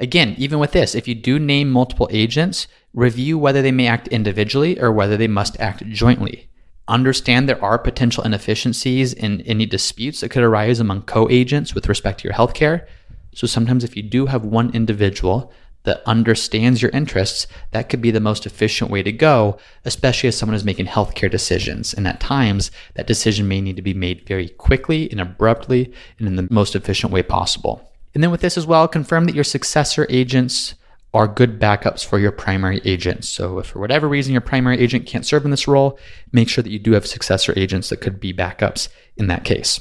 Again, 0.00 0.34
even 0.38 0.58
with 0.58 0.72
this, 0.72 0.94
if 0.94 1.06
you 1.06 1.14
do 1.14 1.38
name 1.38 1.70
multiple 1.70 2.08
agents, 2.10 2.66
review 2.94 3.36
whether 3.36 3.60
they 3.60 3.70
may 3.70 3.86
act 3.86 4.08
individually 4.08 4.80
or 4.80 4.90
whether 4.90 5.18
they 5.18 5.28
must 5.28 5.60
act 5.60 5.86
jointly. 5.88 6.48
Understand 6.88 7.48
there 7.48 7.62
are 7.62 7.78
potential 7.78 8.24
inefficiencies 8.24 9.12
in 9.12 9.42
any 9.42 9.66
disputes 9.66 10.20
that 10.20 10.30
could 10.30 10.42
arise 10.42 10.80
among 10.80 11.02
co 11.02 11.28
agents 11.28 11.74
with 11.74 11.88
respect 11.88 12.20
to 12.20 12.28
your 12.28 12.34
healthcare. 12.34 12.86
So 13.34 13.46
sometimes, 13.46 13.84
if 13.84 13.96
you 13.96 14.02
do 14.02 14.26
have 14.26 14.44
one 14.44 14.74
individual 14.74 15.52
that 15.84 16.02
understands 16.06 16.80
your 16.80 16.90
interests, 16.92 17.46
that 17.72 17.88
could 17.88 18.00
be 18.00 18.10
the 18.10 18.20
most 18.20 18.46
efficient 18.46 18.90
way 18.90 19.02
to 19.02 19.12
go, 19.12 19.58
especially 19.84 20.28
as 20.28 20.36
someone 20.36 20.54
is 20.54 20.64
making 20.64 20.86
healthcare 20.86 21.30
decisions. 21.30 21.92
And 21.92 22.06
at 22.06 22.20
times, 22.20 22.70
that 22.94 23.06
decision 23.06 23.48
may 23.48 23.60
need 23.60 23.76
to 23.76 23.82
be 23.82 23.94
made 23.94 24.26
very 24.26 24.48
quickly 24.48 25.10
and 25.10 25.20
abruptly 25.20 25.92
and 26.18 26.28
in 26.28 26.36
the 26.36 26.48
most 26.50 26.76
efficient 26.76 27.12
way 27.12 27.22
possible. 27.22 27.90
And 28.14 28.22
then 28.22 28.30
with 28.30 28.42
this 28.42 28.58
as 28.58 28.66
well, 28.66 28.86
confirm 28.88 29.24
that 29.24 29.34
your 29.34 29.44
successor 29.44 30.06
agents 30.08 30.74
are 31.14 31.28
good 31.28 31.60
backups 31.60 32.04
for 32.04 32.18
your 32.18 32.32
primary 32.32 32.80
agents. 32.84 33.28
So 33.28 33.58
if 33.58 33.66
for 33.66 33.80
whatever 33.80 34.08
reason 34.08 34.32
your 34.32 34.40
primary 34.40 34.78
agent 34.78 35.06
can't 35.06 35.26
serve 35.26 35.44
in 35.44 35.50
this 35.50 35.68
role, 35.68 35.98
make 36.32 36.48
sure 36.48 36.62
that 36.62 36.70
you 36.70 36.78
do 36.78 36.92
have 36.92 37.06
successor 37.06 37.52
agents 37.56 37.90
that 37.90 38.00
could 38.00 38.18
be 38.18 38.32
backups 38.32 38.88
in 39.16 39.26
that 39.26 39.44
case. 39.44 39.80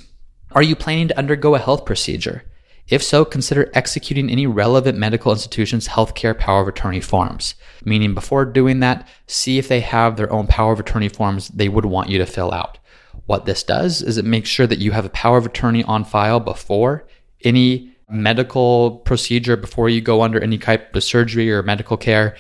Are 0.52 0.64
you 0.64 0.76
planning 0.76 1.08
to 1.08 1.18
undergo 1.18 1.56
a 1.56 1.60
health 1.60 1.86
procedure? 1.86 2.44
If 2.92 3.02
so, 3.02 3.24
consider 3.24 3.72
executing 3.74 4.30
any 4.30 4.46
relevant 4.46 4.98
medical 4.98 5.32
institution's 5.32 5.88
healthcare 5.88 6.38
power 6.38 6.62
of 6.62 6.68
attorney 6.68 7.00
forms. 7.00 7.56
Meaning, 7.86 8.14
before 8.14 8.44
doing 8.44 8.82
that, 8.82 9.08
see 9.28 9.58
if 9.58 9.70
they 9.70 9.80
have 9.80 10.18
their 10.18 10.32
own 10.32 10.46
power 10.46 10.74
of 10.74 10.80
attorney 10.82 11.08
forms 11.08 11.48
they 11.48 11.70
would 11.70 11.86
want 11.86 12.10
you 12.10 12.18
to 12.18 12.26
fill 12.26 12.52
out. 12.52 12.80
What 13.28 13.46
this 13.46 13.64
does 13.64 14.02
is 14.02 14.18
it 14.18 14.26
makes 14.26 14.50
sure 14.50 14.68
that 14.68 14.80
you 14.80 14.92
have 14.92 15.06
a 15.06 15.10
power 15.10 15.38
of 15.38 15.46
attorney 15.46 15.86
on 15.86 16.04
file 16.04 16.42
before 16.42 17.08
any 17.46 17.96
medical 18.10 18.98
procedure, 19.06 19.56
before 19.56 19.88
you 19.88 20.02
go 20.02 20.22
under 20.22 20.42
any 20.42 20.58
type 20.58 20.94
of 20.94 21.02
surgery 21.02 21.50
or 21.50 21.64
medical 21.64 21.96
care. 21.96 22.36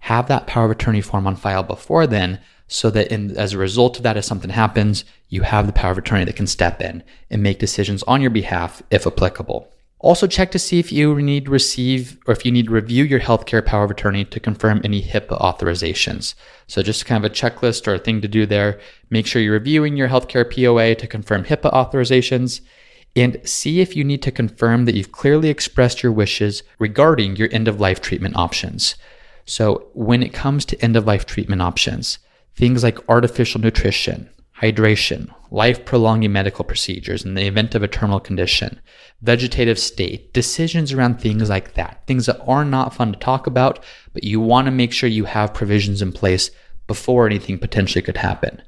Have 0.00 0.26
that 0.26 0.48
power 0.48 0.64
of 0.64 0.72
attorney 0.72 1.00
form 1.00 1.28
on 1.28 1.36
file 1.36 1.62
before 1.62 2.08
then 2.08 2.40
so 2.66 2.90
that 2.90 3.12
in, 3.12 3.36
as 3.36 3.52
a 3.52 3.58
result 3.58 3.98
of 3.98 4.02
that, 4.02 4.16
if 4.16 4.24
something 4.24 4.50
happens, 4.50 5.04
you 5.28 5.42
have 5.42 5.68
the 5.68 5.72
power 5.72 5.92
of 5.92 5.98
attorney 5.98 6.24
that 6.24 6.34
can 6.34 6.48
step 6.48 6.82
in 6.82 7.04
and 7.30 7.40
make 7.40 7.60
decisions 7.60 8.02
on 8.02 8.20
your 8.20 8.30
behalf 8.30 8.82
if 8.90 9.06
applicable. 9.06 9.68
Also, 10.02 10.26
check 10.26 10.50
to 10.50 10.58
see 10.58 10.80
if 10.80 10.90
you 10.90 11.14
need 11.22 11.48
receive 11.48 12.18
or 12.26 12.32
if 12.32 12.44
you 12.44 12.50
need 12.50 12.72
review 12.72 13.04
your 13.04 13.20
healthcare 13.20 13.64
power 13.64 13.84
of 13.84 13.90
attorney 13.92 14.24
to 14.24 14.40
confirm 14.40 14.80
any 14.82 15.00
HIPAA 15.00 15.40
authorizations. 15.40 16.34
So, 16.66 16.82
just 16.82 17.06
kind 17.06 17.24
of 17.24 17.30
a 17.30 17.34
checklist 17.34 17.86
or 17.86 17.94
a 17.94 17.98
thing 18.00 18.20
to 18.20 18.26
do 18.26 18.44
there. 18.44 18.80
Make 19.10 19.28
sure 19.28 19.40
you're 19.40 19.52
reviewing 19.52 19.96
your 19.96 20.08
healthcare 20.08 20.44
POA 20.44 20.96
to 20.96 21.06
confirm 21.06 21.44
HIPAA 21.44 21.72
authorizations 21.72 22.62
and 23.14 23.40
see 23.44 23.80
if 23.80 23.94
you 23.94 24.02
need 24.02 24.22
to 24.22 24.32
confirm 24.32 24.86
that 24.86 24.96
you've 24.96 25.12
clearly 25.12 25.50
expressed 25.50 26.02
your 26.02 26.10
wishes 26.10 26.64
regarding 26.80 27.36
your 27.36 27.48
end 27.52 27.68
of 27.68 27.78
life 27.78 28.00
treatment 28.00 28.34
options. 28.34 28.96
So, 29.44 29.86
when 29.94 30.24
it 30.24 30.32
comes 30.32 30.64
to 30.64 30.82
end 30.82 30.96
of 30.96 31.06
life 31.06 31.26
treatment 31.26 31.62
options, 31.62 32.18
things 32.56 32.82
like 32.82 33.08
artificial 33.08 33.60
nutrition, 33.60 34.28
hydration, 34.62 35.28
life 35.50 35.84
prolonging 35.84 36.32
medical 36.32 36.64
procedures 36.64 37.24
in 37.24 37.34
the 37.34 37.46
event 37.46 37.74
of 37.74 37.82
a 37.82 37.88
terminal 37.88 38.20
condition, 38.20 38.80
vegetative 39.20 39.78
state, 39.78 40.32
decisions 40.32 40.92
around 40.92 41.20
things 41.20 41.50
like 41.50 41.74
that, 41.74 42.02
things 42.06 42.26
that 42.26 42.40
are 42.46 42.64
not 42.64 42.94
fun 42.94 43.12
to 43.12 43.18
talk 43.18 43.46
about, 43.46 43.82
but 44.12 44.24
you 44.24 44.40
want 44.40 44.66
to 44.66 44.70
make 44.70 44.92
sure 44.92 45.08
you 45.08 45.24
have 45.24 45.52
provisions 45.52 46.00
in 46.00 46.12
place 46.12 46.50
before 46.86 47.26
anything 47.26 47.58
potentially 47.58 48.02
could 48.02 48.16
happen. 48.16 48.62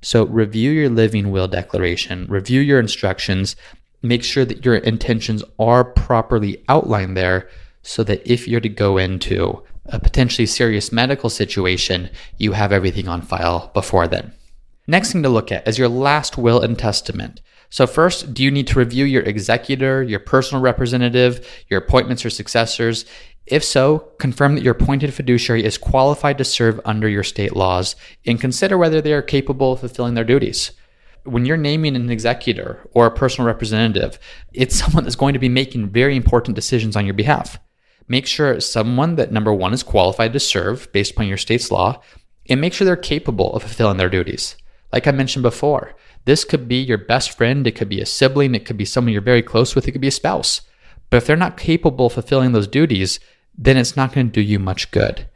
So 0.00 0.26
review 0.26 0.70
your 0.70 0.90
living 0.90 1.30
will 1.30 1.48
declaration, 1.48 2.26
review 2.28 2.60
your 2.60 2.80
instructions, 2.80 3.54
make 4.02 4.24
sure 4.24 4.44
that 4.44 4.64
your 4.64 4.76
intentions 4.76 5.44
are 5.58 5.84
properly 5.84 6.62
outlined 6.68 7.16
there 7.16 7.48
so 7.82 8.02
that 8.04 8.26
if 8.30 8.48
you're 8.48 8.60
to 8.60 8.68
go 8.68 8.96
into 8.96 9.62
a 9.86 10.00
potentially 10.00 10.46
serious 10.46 10.90
medical 10.90 11.28
situation, 11.28 12.08
you 12.38 12.52
have 12.52 12.72
everything 12.72 13.08
on 13.08 13.20
file 13.20 13.70
before 13.74 14.08
then. 14.08 14.32
Next 14.86 15.12
thing 15.12 15.22
to 15.22 15.28
look 15.28 15.50
at 15.50 15.66
is 15.66 15.78
your 15.78 15.88
last 15.88 16.36
will 16.36 16.60
and 16.60 16.78
testament. 16.78 17.40
So, 17.70 17.86
first, 17.86 18.34
do 18.34 18.44
you 18.44 18.50
need 18.50 18.66
to 18.68 18.78
review 18.78 19.04
your 19.04 19.22
executor, 19.22 20.02
your 20.02 20.20
personal 20.20 20.62
representative, 20.62 21.64
your 21.68 21.80
appointments 21.80 22.24
or 22.24 22.30
successors? 22.30 23.06
If 23.46 23.64
so, 23.64 24.10
confirm 24.18 24.54
that 24.54 24.62
your 24.62 24.74
appointed 24.74 25.12
fiduciary 25.12 25.64
is 25.64 25.76
qualified 25.76 26.38
to 26.38 26.44
serve 26.44 26.80
under 26.84 27.08
your 27.08 27.24
state 27.24 27.56
laws 27.56 27.96
and 28.26 28.40
consider 28.40 28.78
whether 28.78 29.00
they 29.00 29.12
are 29.12 29.22
capable 29.22 29.72
of 29.72 29.80
fulfilling 29.80 30.14
their 30.14 30.24
duties. 30.24 30.72
When 31.24 31.46
you're 31.46 31.56
naming 31.56 31.96
an 31.96 32.10
executor 32.10 32.86
or 32.92 33.06
a 33.06 33.14
personal 33.14 33.46
representative, 33.46 34.18
it's 34.52 34.76
someone 34.80 35.04
that's 35.04 35.16
going 35.16 35.32
to 35.32 35.38
be 35.38 35.48
making 35.48 35.88
very 35.88 36.16
important 36.16 36.54
decisions 36.54 36.94
on 36.94 37.06
your 37.06 37.14
behalf. 37.14 37.58
Make 38.06 38.26
sure 38.26 38.52
it's 38.52 38.70
someone 38.70 39.16
that 39.16 39.32
number 39.32 39.52
one 39.52 39.72
is 39.72 39.82
qualified 39.82 40.34
to 40.34 40.40
serve 40.40 40.92
based 40.92 41.12
upon 41.12 41.26
your 41.26 41.38
state's 41.38 41.70
law, 41.70 42.02
and 42.50 42.60
make 42.60 42.74
sure 42.74 42.84
they're 42.84 42.96
capable 42.96 43.54
of 43.54 43.62
fulfilling 43.62 43.96
their 43.96 44.10
duties. 44.10 44.56
Like 44.94 45.08
I 45.08 45.10
mentioned 45.10 45.42
before, 45.42 45.96
this 46.24 46.44
could 46.44 46.68
be 46.68 46.76
your 46.76 46.98
best 46.98 47.36
friend, 47.36 47.66
it 47.66 47.74
could 47.74 47.88
be 47.88 48.00
a 48.00 48.06
sibling, 48.06 48.54
it 48.54 48.64
could 48.64 48.76
be 48.76 48.84
someone 48.84 49.12
you're 49.12 49.20
very 49.20 49.42
close 49.42 49.74
with, 49.74 49.88
it 49.88 49.90
could 49.90 50.00
be 50.00 50.06
a 50.06 50.12
spouse. 50.12 50.60
But 51.10 51.16
if 51.16 51.26
they're 51.26 51.36
not 51.36 51.56
capable 51.56 52.06
of 52.06 52.12
fulfilling 52.12 52.52
those 52.52 52.68
duties, 52.68 53.18
then 53.58 53.76
it's 53.76 53.96
not 53.96 54.12
going 54.12 54.28
to 54.28 54.32
do 54.32 54.40
you 54.40 54.60
much 54.60 54.92
good. 54.92 55.26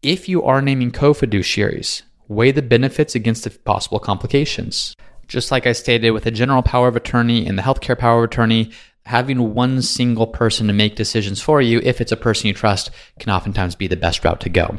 If 0.00 0.30
you 0.30 0.42
are 0.44 0.62
naming 0.62 0.92
co 0.92 1.12
fiduciaries, 1.12 2.04
weigh 2.26 2.52
the 2.52 2.62
benefits 2.62 3.14
against 3.14 3.44
the 3.44 3.50
possible 3.50 3.98
complications. 3.98 4.96
Just 5.28 5.50
like 5.50 5.66
I 5.66 5.72
stated 5.72 6.12
with 6.12 6.24
the 6.24 6.30
general 6.30 6.62
power 6.62 6.88
of 6.88 6.96
attorney 6.96 7.46
and 7.46 7.58
the 7.58 7.62
healthcare 7.62 7.98
power 7.98 8.24
of 8.24 8.30
attorney, 8.30 8.70
having 9.04 9.52
one 9.52 9.82
single 9.82 10.26
person 10.26 10.68
to 10.68 10.72
make 10.72 10.96
decisions 10.96 11.42
for 11.42 11.60
you, 11.60 11.80
if 11.82 12.00
it's 12.00 12.12
a 12.12 12.16
person 12.16 12.46
you 12.46 12.54
trust, 12.54 12.90
can 13.18 13.30
oftentimes 13.30 13.74
be 13.74 13.88
the 13.88 13.96
best 13.96 14.24
route 14.24 14.40
to 14.40 14.48
go. 14.48 14.78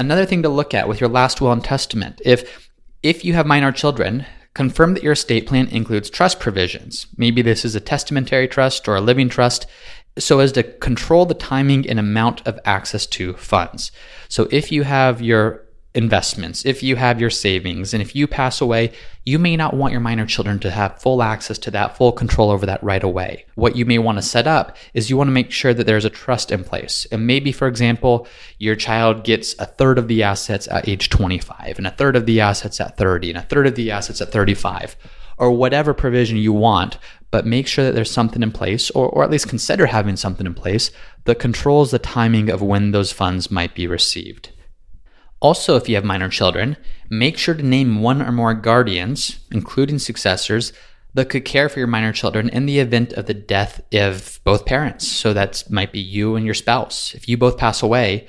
Another 0.00 0.24
thing 0.24 0.42
to 0.42 0.48
look 0.48 0.74
at 0.74 0.88
with 0.88 1.00
your 1.00 1.10
last 1.10 1.40
will 1.40 1.52
and 1.52 1.62
testament, 1.62 2.22
if 2.24 2.69
if 3.02 3.24
you 3.24 3.32
have 3.34 3.46
minor 3.46 3.72
children, 3.72 4.26
confirm 4.54 4.94
that 4.94 5.02
your 5.02 5.12
estate 5.12 5.46
plan 5.46 5.68
includes 5.68 6.10
trust 6.10 6.40
provisions. 6.40 7.06
Maybe 7.16 7.42
this 7.42 7.64
is 7.64 7.74
a 7.74 7.80
testamentary 7.80 8.48
trust 8.48 8.88
or 8.88 8.96
a 8.96 9.00
living 9.00 9.28
trust 9.28 9.66
so 10.18 10.40
as 10.40 10.52
to 10.52 10.62
control 10.62 11.24
the 11.24 11.34
timing 11.34 11.88
and 11.88 11.98
amount 11.98 12.46
of 12.46 12.58
access 12.64 13.06
to 13.06 13.34
funds. 13.34 13.92
So 14.28 14.48
if 14.50 14.72
you 14.72 14.82
have 14.82 15.22
your 15.22 15.64
investments, 15.94 16.64
if 16.64 16.82
you 16.82 16.96
have 16.96 17.20
your 17.20 17.30
savings, 17.30 17.92
and 17.92 18.00
if 18.00 18.14
you 18.14 18.26
pass 18.26 18.60
away, 18.60 18.92
you 19.24 19.38
may 19.38 19.56
not 19.56 19.74
want 19.74 19.92
your 19.92 20.00
minor 20.00 20.24
children 20.24 20.58
to 20.60 20.70
have 20.70 21.00
full 21.00 21.22
access 21.22 21.58
to 21.58 21.70
that, 21.72 21.96
full 21.96 22.12
control 22.12 22.50
over 22.50 22.64
that 22.66 22.82
right 22.82 23.02
away. 23.02 23.44
What 23.56 23.74
you 23.74 23.84
may 23.84 23.98
want 23.98 24.18
to 24.18 24.22
set 24.22 24.46
up 24.46 24.76
is 24.94 25.10
you 25.10 25.16
want 25.16 25.28
to 25.28 25.32
make 25.32 25.50
sure 25.50 25.74
that 25.74 25.86
there's 25.86 26.04
a 26.04 26.10
trust 26.10 26.52
in 26.52 26.62
place. 26.62 27.06
And 27.10 27.26
maybe, 27.26 27.50
for 27.50 27.66
example, 27.66 28.28
your 28.58 28.76
child 28.76 29.24
gets 29.24 29.58
a 29.58 29.66
third 29.66 29.98
of 29.98 30.06
the 30.06 30.22
assets 30.22 30.68
at 30.68 30.88
age 30.88 31.08
25, 31.08 31.78
and 31.78 31.86
a 31.86 31.90
third 31.90 32.14
of 32.14 32.26
the 32.26 32.40
assets 32.40 32.80
at 32.80 32.96
30, 32.96 33.30
and 33.30 33.38
a 33.38 33.42
third 33.42 33.66
of 33.66 33.74
the 33.74 33.90
assets 33.90 34.20
at 34.20 34.30
35 34.30 34.96
or 35.38 35.50
whatever 35.50 35.94
provision 35.94 36.36
you 36.36 36.52
want, 36.52 36.98
but 37.30 37.46
make 37.46 37.66
sure 37.66 37.84
that 37.84 37.94
there's 37.94 38.10
something 38.10 38.42
in 38.42 38.52
place, 38.52 38.90
or, 38.90 39.08
or 39.08 39.24
at 39.24 39.30
least 39.30 39.48
consider 39.48 39.86
having 39.86 40.14
something 40.14 40.46
in 40.46 40.52
place 40.52 40.90
that 41.24 41.38
controls 41.38 41.90
the 41.90 41.98
timing 41.98 42.50
of 42.50 42.60
when 42.60 42.90
those 42.90 43.10
funds 43.10 43.50
might 43.50 43.74
be 43.74 43.86
received. 43.86 44.50
Also, 45.40 45.76
if 45.76 45.88
you 45.88 45.94
have 45.94 46.04
minor 46.04 46.28
children, 46.28 46.76
make 47.08 47.38
sure 47.38 47.54
to 47.54 47.62
name 47.62 48.02
one 48.02 48.20
or 48.22 48.30
more 48.30 48.54
guardians, 48.54 49.40
including 49.50 49.98
successors, 49.98 50.72
that 51.14 51.28
could 51.30 51.44
care 51.44 51.68
for 51.68 51.78
your 51.78 51.88
minor 51.88 52.12
children 52.12 52.48
in 52.50 52.66
the 52.66 52.78
event 52.78 53.12
of 53.14 53.26
the 53.26 53.34
death 53.34 53.80
of 53.92 54.38
both 54.44 54.66
parents. 54.66 55.08
So 55.08 55.32
that 55.32 55.64
might 55.68 55.92
be 55.92 56.00
you 56.00 56.36
and 56.36 56.44
your 56.44 56.54
spouse. 56.54 57.14
If 57.14 57.28
you 57.28 57.36
both 57.36 57.58
pass 57.58 57.82
away, 57.82 58.28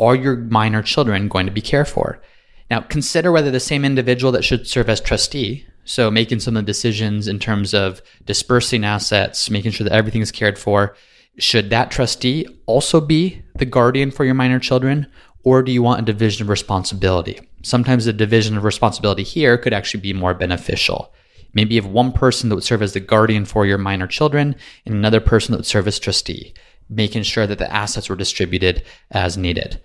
are 0.00 0.14
your 0.14 0.36
minor 0.36 0.82
children 0.82 1.28
going 1.28 1.46
to 1.46 1.52
be 1.52 1.60
cared 1.60 1.88
for? 1.88 2.22
Now, 2.70 2.80
consider 2.80 3.30
whether 3.30 3.50
the 3.50 3.60
same 3.60 3.84
individual 3.84 4.32
that 4.32 4.44
should 4.44 4.66
serve 4.66 4.88
as 4.88 5.00
trustee 5.00 5.66
so 5.84 6.10
making 6.10 6.40
some 6.40 6.56
of 6.56 6.64
the 6.64 6.70
decisions 6.70 7.28
in 7.28 7.38
terms 7.38 7.74
of 7.74 8.02
dispersing 8.24 8.84
assets, 8.84 9.50
making 9.50 9.72
sure 9.72 9.84
that 9.84 9.94
everything 9.94 10.22
is 10.22 10.30
cared 10.30 10.58
for. 10.58 10.96
Should 11.38 11.70
that 11.70 11.90
trustee 11.90 12.46
also 12.66 13.00
be 13.00 13.42
the 13.56 13.64
guardian 13.64 14.10
for 14.10 14.24
your 14.24 14.34
minor 14.34 14.58
children? 14.58 15.06
Or 15.44 15.62
do 15.62 15.72
you 15.72 15.82
want 15.82 16.00
a 16.00 16.04
division 16.04 16.42
of 16.42 16.48
responsibility? 16.48 17.40
Sometimes 17.62 18.04
the 18.04 18.12
division 18.12 18.56
of 18.56 18.64
responsibility 18.64 19.22
here 19.22 19.58
could 19.58 19.72
actually 19.72 20.00
be 20.00 20.12
more 20.12 20.34
beneficial. 20.34 21.12
Maybe 21.54 21.74
you 21.74 21.82
have 21.82 21.90
one 21.90 22.12
person 22.12 22.48
that 22.48 22.54
would 22.54 22.64
serve 22.64 22.82
as 22.82 22.92
the 22.92 23.00
guardian 23.00 23.44
for 23.44 23.66
your 23.66 23.78
minor 23.78 24.06
children 24.06 24.56
and 24.86 24.94
another 24.94 25.20
person 25.20 25.52
that 25.52 25.58
would 25.58 25.66
serve 25.66 25.86
as 25.86 25.98
trustee, 25.98 26.54
making 26.88 27.24
sure 27.24 27.46
that 27.46 27.58
the 27.58 27.72
assets 27.72 28.08
were 28.08 28.16
distributed 28.16 28.84
as 29.10 29.36
needed. 29.36 29.80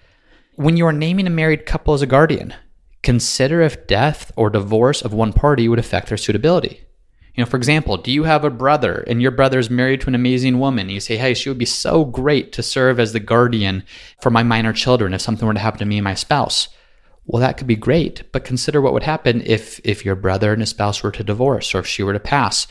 When 0.55 0.77
you 0.77 0.85
are 0.85 0.93
naming 0.93 1.27
a 1.27 1.31
married 1.31 1.65
couple 1.65 1.93
as 1.93 2.01
a 2.01 2.07
guardian, 2.07 2.53
consider 3.03 3.61
if 3.61 3.87
death 3.87 4.31
or 4.35 4.49
divorce 4.49 5.01
of 5.01 5.13
one 5.13 5.33
party 5.33 5.67
would 5.67 5.79
affect 5.79 6.07
their 6.09 6.17
suitability. 6.17 6.86
You 7.37 7.43
know, 7.43 7.49
for 7.49 7.57
example, 7.57 7.97
do 7.97 8.11
you 8.11 8.23
have 8.23 8.43
a 8.43 8.49
brother 8.49 9.03
and 9.05 9.21
your 9.21 9.29
brother 9.29 9.59
is 9.59 9.69
married 9.69 10.01
to 10.01 10.07
an 10.07 10.15
amazing 10.15 10.57
woman? 10.57 10.87
And 10.87 10.91
you 10.91 10.99
say, 10.99 11.17
hey, 11.17 11.35
she 11.35 11.49
would 11.49 11.59
be 11.59 11.65
so 11.65 12.03
great 12.03 12.51
to 12.53 12.63
serve 12.63 12.99
as 12.99 13.13
the 13.13 13.19
guardian 13.19 13.83
for 14.19 14.31
my 14.31 14.41
minor 14.41 14.73
children 14.73 15.13
if 15.13 15.21
something 15.21 15.47
were 15.47 15.53
to 15.53 15.59
happen 15.59 15.77
to 15.77 15.85
me 15.85 15.99
and 15.99 16.03
my 16.03 16.15
spouse. 16.15 16.67
Well, 17.27 17.39
that 17.41 17.57
could 17.57 17.67
be 17.67 17.75
great, 17.75 18.23
but 18.31 18.43
consider 18.43 18.81
what 18.81 18.93
would 18.93 19.03
happen 19.03 19.43
if 19.45 19.79
if 19.83 20.03
your 20.03 20.15
brother 20.15 20.51
and 20.51 20.61
his 20.61 20.69
spouse 20.69 21.03
were 21.03 21.11
to 21.11 21.23
divorce 21.23 21.75
or 21.75 21.79
if 21.79 21.85
she 21.85 22.01
were 22.01 22.13
to 22.13 22.19
pass. 22.19 22.65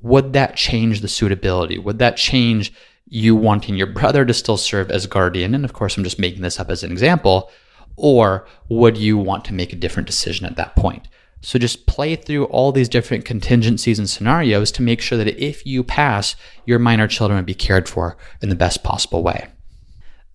Would 0.00 0.32
that 0.32 0.56
change 0.56 1.02
the 1.02 1.08
suitability? 1.08 1.78
Would 1.78 1.98
that 1.98 2.16
change 2.16 2.72
you 3.08 3.36
wanting 3.36 3.74
your 3.74 3.86
brother 3.86 4.24
to 4.24 4.32
still 4.32 4.56
serve 4.56 4.90
as 4.90 5.06
guardian? 5.06 5.54
And 5.54 5.64
of 5.64 5.74
course, 5.74 5.96
I'm 5.96 6.04
just 6.04 6.18
making 6.18 6.40
this 6.40 6.58
up 6.58 6.70
as 6.70 6.82
an 6.82 6.90
example 6.90 7.50
or 7.96 8.46
would 8.68 8.96
you 8.96 9.18
want 9.18 9.44
to 9.46 9.54
make 9.54 9.72
a 9.72 9.76
different 9.76 10.06
decision 10.06 10.46
at 10.46 10.56
that 10.56 10.76
point? 10.76 11.08
So 11.46 11.60
just 11.60 11.86
play 11.86 12.16
through 12.16 12.46
all 12.46 12.72
these 12.72 12.88
different 12.88 13.24
contingencies 13.24 14.00
and 14.00 14.10
scenarios 14.10 14.72
to 14.72 14.82
make 14.82 15.00
sure 15.00 15.16
that 15.16 15.40
if 15.40 15.64
you 15.64 15.84
pass, 15.84 16.34
your 16.64 16.80
minor 16.80 17.06
children 17.06 17.36
would 17.36 17.46
be 17.46 17.54
cared 17.54 17.88
for 17.88 18.16
in 18.42 18.48
the 18.48 18.56
best 18.56 18.82
possible 18.82 19.22
way. 19.22 19.46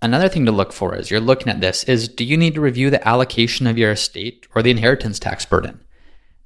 Another 0.02 0.30
thing 0.30 0.46
to 0.46 0.54
look 0.54 0.72
for 0.72 0.96
as 0.96 1.12
you're 1.12 1.20
looking 1.20 1.50
at 1.50 1.60
this 1.60 1.84
is 1.84 2.08
do 2.08 2.24
you 2.24 2.38
need 2.38 2.54
to 2.54 2.62
review 2.62 2.90
the 2.90 3.06
allocation 3.06 3.68
of 3.68 3.78
your 3.78 3.92
estate 3.92 4.48
or 4.56 4.62
the 4.64 4.72
inheritance 4.72 5.20
tax 5.20 5.44
burden? 5.44 5.84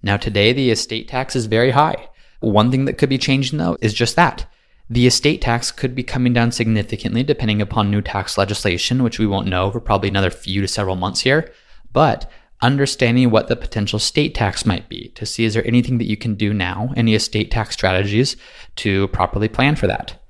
Now, 0.02 0.18
today, 0.18 0.52
the 0.52 0.72
estate 0.72 1.08
tax 1.08 1.36
is 1.36 1.46
very 1.46 1.70
high. 1.70 2.10
One 2.40 2.72
thing 2.72 2.86
that 2.86 2.98
could 2.98 3.10
be 3.10 3.20
changing 3.20 3.60
though 3.60 3.78
is 3.82 3.94
just 3.94 4.16
that. 4.16 4.48
The 4.90 5.06
estate 5.06 5.44
tax 5.44 5.72
could 5.72 5.94
be 5.94 6.02
coming 6.02 6.34
down 6.34 6.52
significantly 6.52 7.22
depending 7.22 7.62
upon 7.62 7.92
new 7.92 8.02
tax 8.02 8.36
legislation, 8.36 9.04
which 9.04 9.20
we 9.20 9.28
won't 9.28 9.46
know 9.46 9.70
for 9.70 9.80
probably 9.80 10.10
another 10.10 10.32
few 10.32 10.62
to 10.62 10.68
several 10.68 10.96
months 10.96 11.22
here. 11.22 11.54
But 11.94 12.28
understanding 12.62 13.30
what 13.30 13.48
the 13.48 13.56
potential 13.56 14.00
state 14.00 14.34
tax 14.34 14.66
might 14.66 14.88
be 14.90 15.10
to 15.16 15.26
see 15.26 15.46
is 15.46 15.54
there 15.54 15.68
anything 15.68 15.98
that 15.98 16.10
you 16.10 16.18
can 16.18 16.36
do 16.36 16.54
now, 16.54 16.94
any 16.96 17.14
estate 17.14 17.52
tax 17.52 17.74
strategies 17.74 18.38
to 18.78 19.08
properly 19.10 19.48
plan 19.48 19.76
for 19.76 19.88
that. 19.88 20.22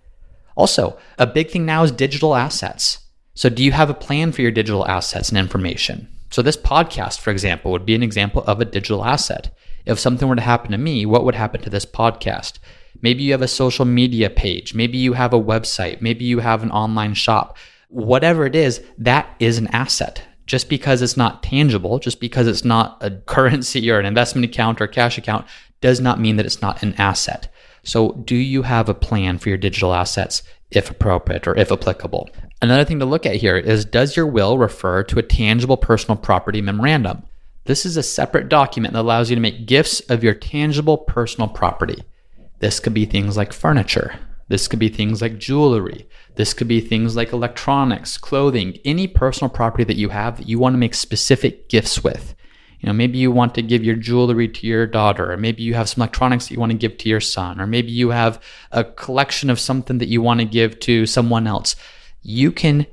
Also, 0.56 0.98
a 1.20 1.28
big 1.28 1.50
thing 1.50 1.66
now 1.66 1.84
is 1.84 1.92
digital 1.92 2.36
assets. 2.36 3.00
So, 3.34 3.50
do 3.50 3.64
you 3.64 3.74
have 3.74 3.90
a 3.90 3.94
plan 3.94 4.32
for 4.32 4.42
your 4.42 4.52
digital 4.52 4.88
assets 4.88 5.30
and 5.30 5.38
information? 5.38 6.08
So, 6.32 6.42
this 6.42 6.58
podcast, 6.58 7.20
for 7.20 7.32
example, 7.32 7.72
would 7.72 7.86
be 7.86 7.96
an 7.96 8.04
example 8.04 8.44
of 8.48 8.62
a 8.62 8.66
digital 8.66 9.04
asset. 9.04 9.54
If 9.86 10.00
something 10.00 10.28
were 10.28 10.38
to 10.38 10.42
happen 10.42 10.72
to 10.72 10.78
me, 10.78 11.06
what 11.06 11.26
would 11.26 11.36
happen 11.36 11.62
to 11.62 11.70
this 11.70 11.86
podcast? 11.86 12.60
Maybe 13.02 13.24
you 13.24 13.34
have 13.34 13.42
a 13.42 13.48
social 13.48 13.86
media 13.86 14.30
page. 14.30 14.74
Maybe 14.74 14.98
you 14.98 15.14
have 15.14 15.34
a 15.34 15.40
website. 15.40 16.02
Maybe 16.02 16.26
you 16.26 16.40
have 16.40 16.64
an 16.64 16.72
online 16.72 17.14
shop. 17.14 17.58
Whatever 17.90 18.46
it 18.46 18.56
is, 18.56 18.82
that 18.98 19.36
is 19.40 19.58
an 19.58 19.68
asset. 19.68 20.24
Just 20.46 20.70
because 20.70 21.02
it's 21.02 21.18
not 21.18 21.42
tangible, 21.42 22.00
just 22.00 22.20
because 22.20 22.48
it's 22.48 22.66
not 22.66 22.98
a 23.02 23.12
currency 23.12 23.90
or 23.90 24.00
an 24.00 24.06
investment 24.06 24.46
account 24.46 24.80
or 24.80 24.86
a 24.86 24.90
cash 24.90 25.18
account, 25.18 25.46
does 25.82 26.00
not 26.00 26.20
mean 26.20 26.36
that 26.36 26.46
it's 26.46 26.62
not 26.62 26.84
an 26.84 26.94
asset. 26.98 27.52
So, 27.84 28.14
do 28.14 28.36
you 28.36 28.64
have 28.64 28.90
a 28.90 28.94
plan 28.94 29.38
for 29.38 29.50
your 29.50 29.58
digital 29.58 29.94
assets 29.94 30.42
if 30.72 30.90
appropriate 30.90 31.48
or 31.48 31.56
if 31.56 31.72
applicable? 31.72 32.30
Another 32.62 32.84
thing 32.84 33.00
to 33.00 33.06
look 33.06 33.26
at 33.26 33.36
here 33.36 33.58
is 33.58 33.86
Does 33.86 34.16
your 34.16 34.26
will 34.26 34.58
refer 34.58 35.04
to 35.04 35.20
a 35.20 35.24
tangible 35.24 35.78
personal 35.78 36.18
property 36.18 36.62
memorandum? 36.62 37.24
This 37.66 37.86
is 37.86 37.98
a 37.98 38.04
separate 38.04 38.50
document 38.50 38.94
that 38.94 39.02
allows 39.02 39.30
you 39.30 39.36
to 39.36 39.42
make 39.42 39.66
gifts 39.66 40.00
of 40.02 40.24
your 40.24 40.36
tangible 40.36 40.98
personal 40.98 41.48
property. 41.48 42.04
This 42.60 42.80
could 42.80 42.94
be 42.94 43.06
things 43.06 43.38
like 43.38 43.54
furniture. 43.54 44.20
This 44.48 44.68
could 44.68 44.80
be 44.80 44.90
things 44.90 45.22
like 45.22 45.40
jewelry. 45.40 46.08
This 46.36 46.54
could 46.54 46.68
be 46.68 46.82
things 46.82 47.16
like 47.16 47.34
electronics, 47.34 48.18
clothing, 48.18 48.78
any 48.86 49.08
personal 49.08 49.50
property 49.50 49.84
that 49.86 49.96
you 49.96 50.10
have 50.10 50.38
that 50.38 50.48
you 50.48 50.60
want 50.60 50.74
to 50.74 50.80
make 50.80 50.94
specific 50.94 51.70
gifts 51.70 52.04
with. 52.04 52.36
You 52.80 52.88
know, 52.88 52.94
maybe 52.94 53.18
you 53.18 53.32
want 53.32 53.56
to 53.56 53.64
give 53.64 53.84
your 53.84 53.96
jewelry 53.96 54.48
to 54.48 54.68
your 54.68 54.86
daughter, 54.86 55.32
or 55.32 55.38
maybe 55.38 55.64
you 55.64 55.74
have 55.74 55.90
some 55.90 56.02
electronics 56.02 56.48
that 56.48 56.54
you 56.54 56.60
want 56.60 56.72
to 56.72 56.78
give 56.78 56.98
to 57.00 57.10
your 57.10 57.22
son, 57.22 57.60
or 57.60 57.66
maybe 57.66 57.92
you 57.92 58.12
have 58.12 58.40
a 58.72 58.84
collection 58.84 59.50
of 59.50 59.60
something 59.60 59.98
that 59.98 60.10
you 60.10 60.22
want 60.22 60.40
to 60.42 60.46
give 60.46 60.80
to 60.82 61.08
someone 61.08 61.48
else. 61.48 61.76
You 62.22 62.52
can 62.52 62.86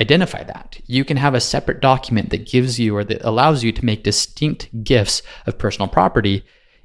identify 0.00 0.42
that. 0.42 0.78
You 0.86 1.04
can 1.04 1.16
have 1.16 1.34
a 1.34 1.40
separate 1.40 1.80
document 1.80 2.30
that 2.30 2.46
gives 2.46 2.78
you 2.78 2.96
or 2.96 3.04
that 3.04 3.22
allows 3.22 3.62
you 3.62 3.72
to 3.72 3.84
make 3.84 4.02
distinct 4.02 4.84
gifts 4.84 5.22
of 5.46 5.56
personal 5.56 5.88
property 5.88 6.44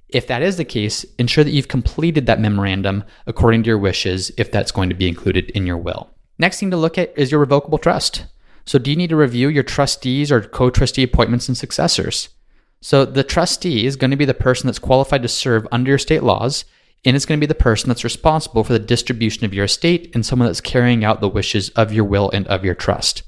if 0.10 0.28
that 0.28 0.42
is 0.42 0.58
the 0.58 0.66
case, 0.66 1.06
ensure 1.18 1.44
that 1.44 1.52
you've 1.52 1.68
completed 1.68 2.26
that 2.26 2.40
memorandum 2.40 3.04
according 3.28 3.64
to 3.64 3.68
your 3.68 3.78
wishes 3.78 4.32
if 4.38 4.52
that's 4.52 4.72
going 4.72 4.90
to 4.90 4.96
be 4.96 5.08
included 5.08 5.50
in 5.52 5.68
your 5.68 5.78
will. 5.78 6.10
Next 6.38 6.60
thing 6.60 6.72
to 6.72 6.78
look 6.78 6.98
at 6.98 7.14
is 7.18 7.32
your 7.32 7.40
revocable 7.40 7.78
trust. 7.78 8.26
So, 8.66 8.80
do 8.80 8.90
you 8.90 8.98
need 8.98 9.10
to 9.10 9.16
review 9.16 9.50
your 9.50 9.64
trustees 9.64 10.32
or 10.32 10.42
co 10.42 10.70
trustee 10.70 11.04
appointments 11.04 11.48
and 11.48 11.58
successors? 11.58 12.30
So, 12.82 13.06
the 13.06 13.24
trustee 13.24 13.86
is 13.86 13.96
going 13.96 14.12
to 14.12 14.18
be 14.18 14.26
the 14.26 14.34
person 14.34 14.68
that's 14.68 14.80
qualified 14.80 15.22
to 15.24 15.28
serve 15.28 15.68
under 15.72 15.90
your 15.90 15.98
state 15.98 16.24
laws, 16.24 16.66
and 17.04 17.16
it's 17.16 17.26
going 17.26 17.40
to 17.40 17.46
be 17.46 17.48
the 17.48 17.56
person 17.56 17.90
that's 17.90 18.04
responsible 18.04 18.64
for 18.64 18.74
the 18.74 18.80
distribution 18.80 19.46
of 19.46 19.54
your 19.54 19.66
estate 19.66 20.12
and 20.14 20.26
someone 20.26 20.48
that's 20.48 20.62
carrying 20.62 21.04
out 21.04 21.20
the 21.20 21.30
wishes 21.30 21.70
of 21.70 21.94
your 21.94 22.06
will 22.06 22.30
and 22.32 22.48
of 22.48 22.64
your 22.64 22.76
trust. 22.76 23.24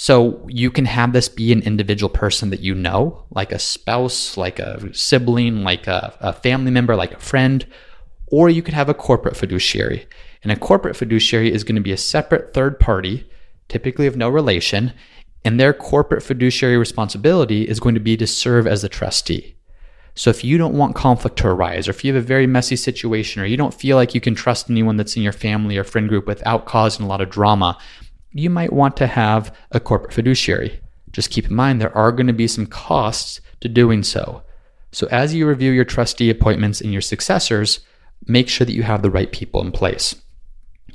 So, 0.00 0.46
you 0.48 0.70
can 0.70 0.84
have 0.84 1.12
this 1.12 1.28
be 1.28 1.50
an 1.52 1.60
individual 1.62 2.08
person 2.08 2.50
that 2.50 2.60
you 2.60 2.72
know, 2.72 3.24
like 3.30 3.50
a 3.50 3.58
spouse, 3.58 4.36
like 4.36 4.60
a 4.60 4.94
sibling, 4.94 5.64
like 5.64 5.88
a, 5.88 6.16
a 6.20 6.32
family 6.32 6.70
member, 6.70 6.94
like 6.94 7.14
a 7.14 7.18
friend, 7.18 7.66
or 8.28 8.48
you 8.48 8.62
could 8.62 8.74
have 8.74 8.88
a 8.88 8.94
corporate 8.94 9.36
fiduciary. 9.36 10.06
And 10.44 10.52
a 10.52 10.56
corporate 10.56 10.94
fiduciary 10.94 11.52
is 11.52 11.64
going 11.64 11.74
to 11.74 11.82
be 11.82 11.90
a 11.90 11.96
separate 11.96 12.54
third 12.54 12.78
party, 12.78 13.28
typically 13.66 14.06
of 14.06 14.16
no 14.16 14.28
relation, 14.28 14.92
and 15.44 15.58
their 15.58 15.74
corporate 15.74 16.22
fiduciary 16.22 16.76
responsibility 16.76 17.66
is 17.66 17.80
going 17.80 17.96
to 17.96 18.00
be 18.00 18.16
to 18.18 18.26
serve 18.28 18.68
as 18.68 18.82
the 18.82 18.88
trustee. 18.88 19.56
So 20.14 20.30
if 20.30 20.44
you 20.44 20.58
don't 20.58 20.78
want 20.78 20.94
conflict 20.94 21.38
to 21.38 21.48
arise, 21.48 21.88
or 21.88 21.90
if 21.90 22.04
you 22.04 22.14
have 22.14 22.22
a 22.22 22.26
very 22.26 22.46
messy 22.46 22.76
situation, 22.76 23.42
or 23.42 23.46
you 23.46 23.56
don't 23.56 23.74
feel 23.74 23.96
like 23.96 24.14
you 24.14 24.20
can 24.20 24.36
trust 24.36 24.70
anyone 24.70 24.96
that's 24.96 25.16
in 25.16 25.24
your 25.24 25.32
family 25.32 25.76
or 25.76 25.82
friend 25.82 26.08
group 26.08 26.26
without 26.26 26.66
causing 26.66 27.04
a 27.04 27.08
lot 27.08 27.20
of 27.20 27.30
drama, 27.30 27.76
you 28.32 28.50
might 28.50 28.72
want 28.72 28.96
to 28.98 29.06
have 29.06 29.54
a 29.72 29.80
corporate 29.80 30.12
fiduciary. 30.12 30.80
Just 31.10 31.30
keep 31.30 31.46
in 31.46 31.54
mind 31.54 31.80
there 31.80 31.96
are 31.96 32.12
going 32.12 32.26
to 32.26 32.32
be 32.32 32.48
some 32.48 32.66
costs 32.66 33.40
to 33.60 33.68
doing 33.68 34.02
so. 34.02 34.42
So 34.92 35.06
as 35.10 35.34
you 35.34 35.48
review 35.48 35.72
your 35.72 35.84
trustee 35.84 36.30
appointments 36.30 36.80
and 36.80 36.92
your 36.92 37.02
successors, 37.02 37.80
make 38.26 38.48
sure 38.48 38.64
that 38.64 38.74
you 38.74 38.82
have 38.82 39.02
the 39.02 39.10
right 39.10 39.30
people 39.30 39.60
in 39.60 39.72
place. 39.72 40.14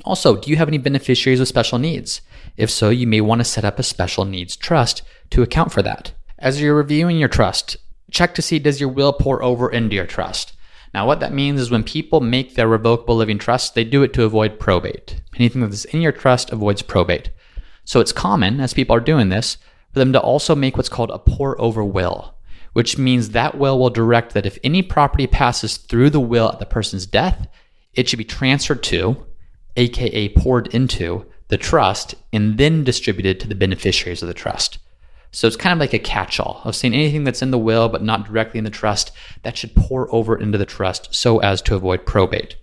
Also, 0.05 0.35
do 0.35 0.49
you 0.49 0.57
have 0.57 0.67
any 0.67 0.77
beneficiaries 0.77 1.39
with 1.39 1.47
special 1.47 1.79
needs? 1.79 2.21
If 2.57 2.69
so, 2.69 2.89
you 2.89 3.07
may 3.07 3.21
want 3.21 3.39
to 3.39 3.45
set 3.45 3.65
up 3.65 3.79
a 3.79 3.83
special 3.83 4.25
needs 4.25 4.55
trust 4.55 5.01
to 5.29 5.41
account 5.41 5.71
for 5.71 5.81
that. 5.81 6.13
As 6.39 6.61
you're 6.61 6.75
reviewing 6.75 7.17
your 7.17 7.29
trust, 7.29 7.77
check 8.11 8.35
to 8.35 8.41
see 8.41 8.59
does 8.59 8.79
your 8.79 8.89
will 8.89 9.13
pour 9.13 9.41
over 9.41 9.71
into 9.71 9.95
your 9.95 10.05
trust. 10.05 10.53
Now, 10.93 11.07
what 11.07 11.19
that 11.21 11.33
means 11.33 11.59
is 11.59 11.71
when 11.71 11.83
people 11.83 12.21
make 12.21 12.53
their 12.53 12.67
revocable 12.67 13.15
living 13.15 13.39
trust, 13.39 13.73
they 13.73 13.83
do 13.83 14.03
it 14.03 14.13
to 14.13 14.23
avoid 14.23 14.59
probate. 14.59 15.21
Anything 15.35 15.61
that's 15.61 15.85
in 15.85 16.01
your 16.01 16.11
trust 16.11 16.51
avoids 16.51 16.83
probate. 16.83 17.31
So 17.83 17.99
it's 17.99 18.11
common, 18.11 18.59
as 18.59 18.73
people 18.73 18.95
are 18.95 19.01
doing 19.01 19.29
this, 19.29 19.57
for 19.91 19.99
them 19.99 20.13
to 20.13 20.21
also 20.21 20.55
make 20.55 20.77
what's 20.77 20.89
called 20.89 21.11
a 21.11 21.19
pour 21.19 21.59
over 21.59 21.83
will, 21.83 22.35
which 22.73 22.97
means 22.97 23.29
that 23.29 23.57
will 23.57 23.79
will 23.79 23.89
direct 23.89 24.33
that 24.33 24.45
if 24.45 24.59
any 24.63 24.81
property 24.81 25.25
passes 25.25 25.77
through 25.77 26.11
the 26.11 26.19
will 26.19 26.51
at 26.51 26.59
the 26.59 26.65
person's 26.65 27.05
death, 27.05 27.47
it 27.93 28.07
should 28.07 28.17
be 28.17 28.23
transferred 28.23 28.83
to, 28.83 29.25
aka 29.75 30.29
poured 30.29 30.67
into, 30.67 31.25
the 31.49 31.57
trust 31.57 32.15
and 32.31 32.57
then 32.57 32.83
distributed 32.83 33.39
to 33.39 33.47
the 33.47 33.55
beneficiaries 33.55 34.21
of 34.21 34.27
the 34.27 34.33
trust. 34.33 34.77
So 35.33 35.47
it's 35.47 35.55
kind 35.55 35.73
of 35.73 35.79
like 35.79 35.95
a 35.95 35.99
catch 35.99 36.39
all 36.39 36.61
of 36.63 36.75
saying 36.75 36.93
anything 36.93 37.23
that's 37.23 37.41
in 37.41 37.49
the 37.49 37.57
will 37.57 37.89
but 37.89 38.03
not 38.03 38.27
directly 38.27 38.59
in 38.59 38.63
the 38.63 38.69
trust, 38.69 39.11
that 39.41 39.57
should 39.57 39.75
pour 39.75 40.13
over 40.13 40.37
into 40.37 40.59
the 40.59 40.65
trust 40.65 41.13
so 41.13 41.39
as 41.39 41.59
to 41.63 41.75
avoid 41.75 42.05
probate. 42.05 42.55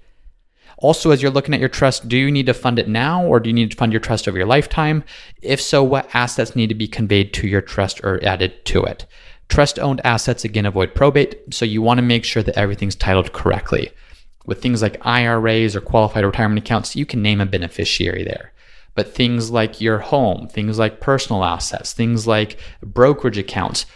Also, 0.78 1.10
as 1.10 1.20
you're 1.20 1.32
looking 1.32 1.52
at 1.52 1.60
your 1.60 1.68
trust, 1.68 2.08
do 2.08 2.16
you 2.16 2.30
need 2.30 2.46
to 2.46 2.54
fund 2.54 2.78
it 2.78 2.88
now 2.88 3.26
or 3.26 3.40
do 3.40 3.50
you 3.50 3.54
need 3.54 3.72
to 3.72 3.76
fund 3.76 3.92
your 3.92 4.00
trust 4.00 4.28
over 4.28 4.38
your 4.38 4.46
lifetime? 4.46 5.02
If 5.42 5.60
so, 5.60 5.82
what 5.82 6.08
assets 6.14 6.54
need 6.54 6.68
to 6.68 6.74
be 6.76 6.86
conveyed 6.86 7.34
to 7.34 7.48
your 7.48 7.60
trust 7.60 8.02
or 8.04 8.24
added 8.24 8.64
to 8.66 8.84
it? 8.84 9.04
Trust 9.48 9.80
owned 9.80 10.00
assets 10.04 10.44
again 10.44 10.64
avoid 10.64 10.94
probate, 10.94 11.52
so 11.52 11.64
you 11.64 11.82
want 11.82 11.98
to 11.98 12.02
make 12.02 12.24
sure 12.24 12.42
that 12.44 12.56
everything's 12.56 12.94
titled 12.94 13.32
correctly. 13.32 13.90
With 14.46 14.62
things 14.62 14.80
like 14.80 15.04
IRAs 15.04 15.74
or 15.74 15.80
qualified 15.80 16.24
retirement 16.24 16.64
accounts, 16.64 16.94
you 16.94 17.04
can 17.04 17.20
name 17.20 17.40
a 17.40 17.46
beneficiary 17.46 18.22
there. 18.22 18.52
But 18.94 19.14
things 19.14 19.50
like 19.50 19.80
your 19.80 19.98
home, 19.98 20.48
things 20.48 20.78
like 20.78 21.00
personal 21.00 21.44
assets, 21.44 21.92
things 21.92 22.26
like 22.26 22.58
brokerage 22.82 23.38
accounts, 23.38 23.86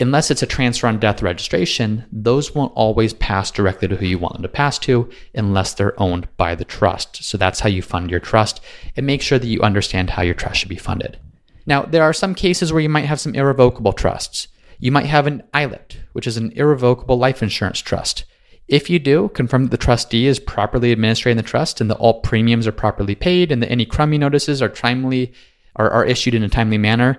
unless 0.00 0.30
it's 0.30 0.42
a 0.42 0.46
transfer 0.46 0.86
on 0.86 0.98
death 0.98 1.22
registration, 1.22 2.04
those 2.10 2.54
won't 2.54 2.72
always 2.74 3.12
pass 3.14 3.50
directly 3.50 3.86
to 3.88 3.96
who 3.96 4.06
you 4.06 4.18
want 4.18 4.32
them 4.32 4.42
to 4.42 4.48
pass 4.48 4.78
to 4.80 5.08
unless 5.34 5.74
they're 5.74 6.00
owned 6.00 6.26
by 6.36 6.54
the 6.54 6.64
trust. 6.64 7.22
So 7.22 7.36
that's 7.36 7.60
how 7.60 7.68
you 7.68 7.82
fund 7.82 8.10
your 8.10 8.20
trust 8.20 8.60
and 8.96 9.06
make 9.06 9.22
sure 9.22 9.38
that 9.38 9.46
you 9.46 9.60
understand 9.60 10.10
how 10.10 10.22
your 10.22 10.34
trust 10.34 10.60
should 10.60 10.68
be 10.68 10.76
funded. 10.76 11.18
Now, 11.66 11.82
there 11.82 12.02
are 12.02 12.14
some 12.14 12.34
cases 12.34 12.72
where 12.72 12.82
you 12.82 12.88
might 12.88 13.04
have 13.04 13.20
some 13.20 13.34
irrevocable 13.34 13.92
trusts. 13.92 14.48
You 14.78 14.90
might 14.90 15.06
have 15.06 15.26
an 15.26 15.42
ILIT, 15.52 15.98
which 16.14 16.26
is 16.26 16.38
an 16.38 16.52
irrevocable 16.52 17.18
life 17.18 17.42
insurance 17.42 17.80
trust. 17.80 18.24
If 18.70 18.88
you 18.88 19.00
do, 19.00 19.30
confirm 19.30 19.64
that 19.64 19.72
the 19.72 19.76
trustee 19.76 20.28
is 20.28 20.38
properly 20.38 20.92
administering 20.92 21.36
the 21.36 21.42
trust 21.42 21.80
and 21.80 21.90
that 21.90 21.96
all 21.96 22.20
premiums 22.20 22.68
are 22.68 22.72
properly 22.72 23.16
paid 23.16 23.50
and 23.50 23.60
that 23.62 23.70
any 23.70 23.84
Crummey 23.84 24.16
notices 24.16 24.62
are 24.62 24.68
timely 24.68 25.32
are, 25.74 25.90
are 25.90 26.04
issued 26.04 26.34
in 26.34 26.44
a 26.44 26.48
timely 26.48 26.78
manner. 26.78 27.18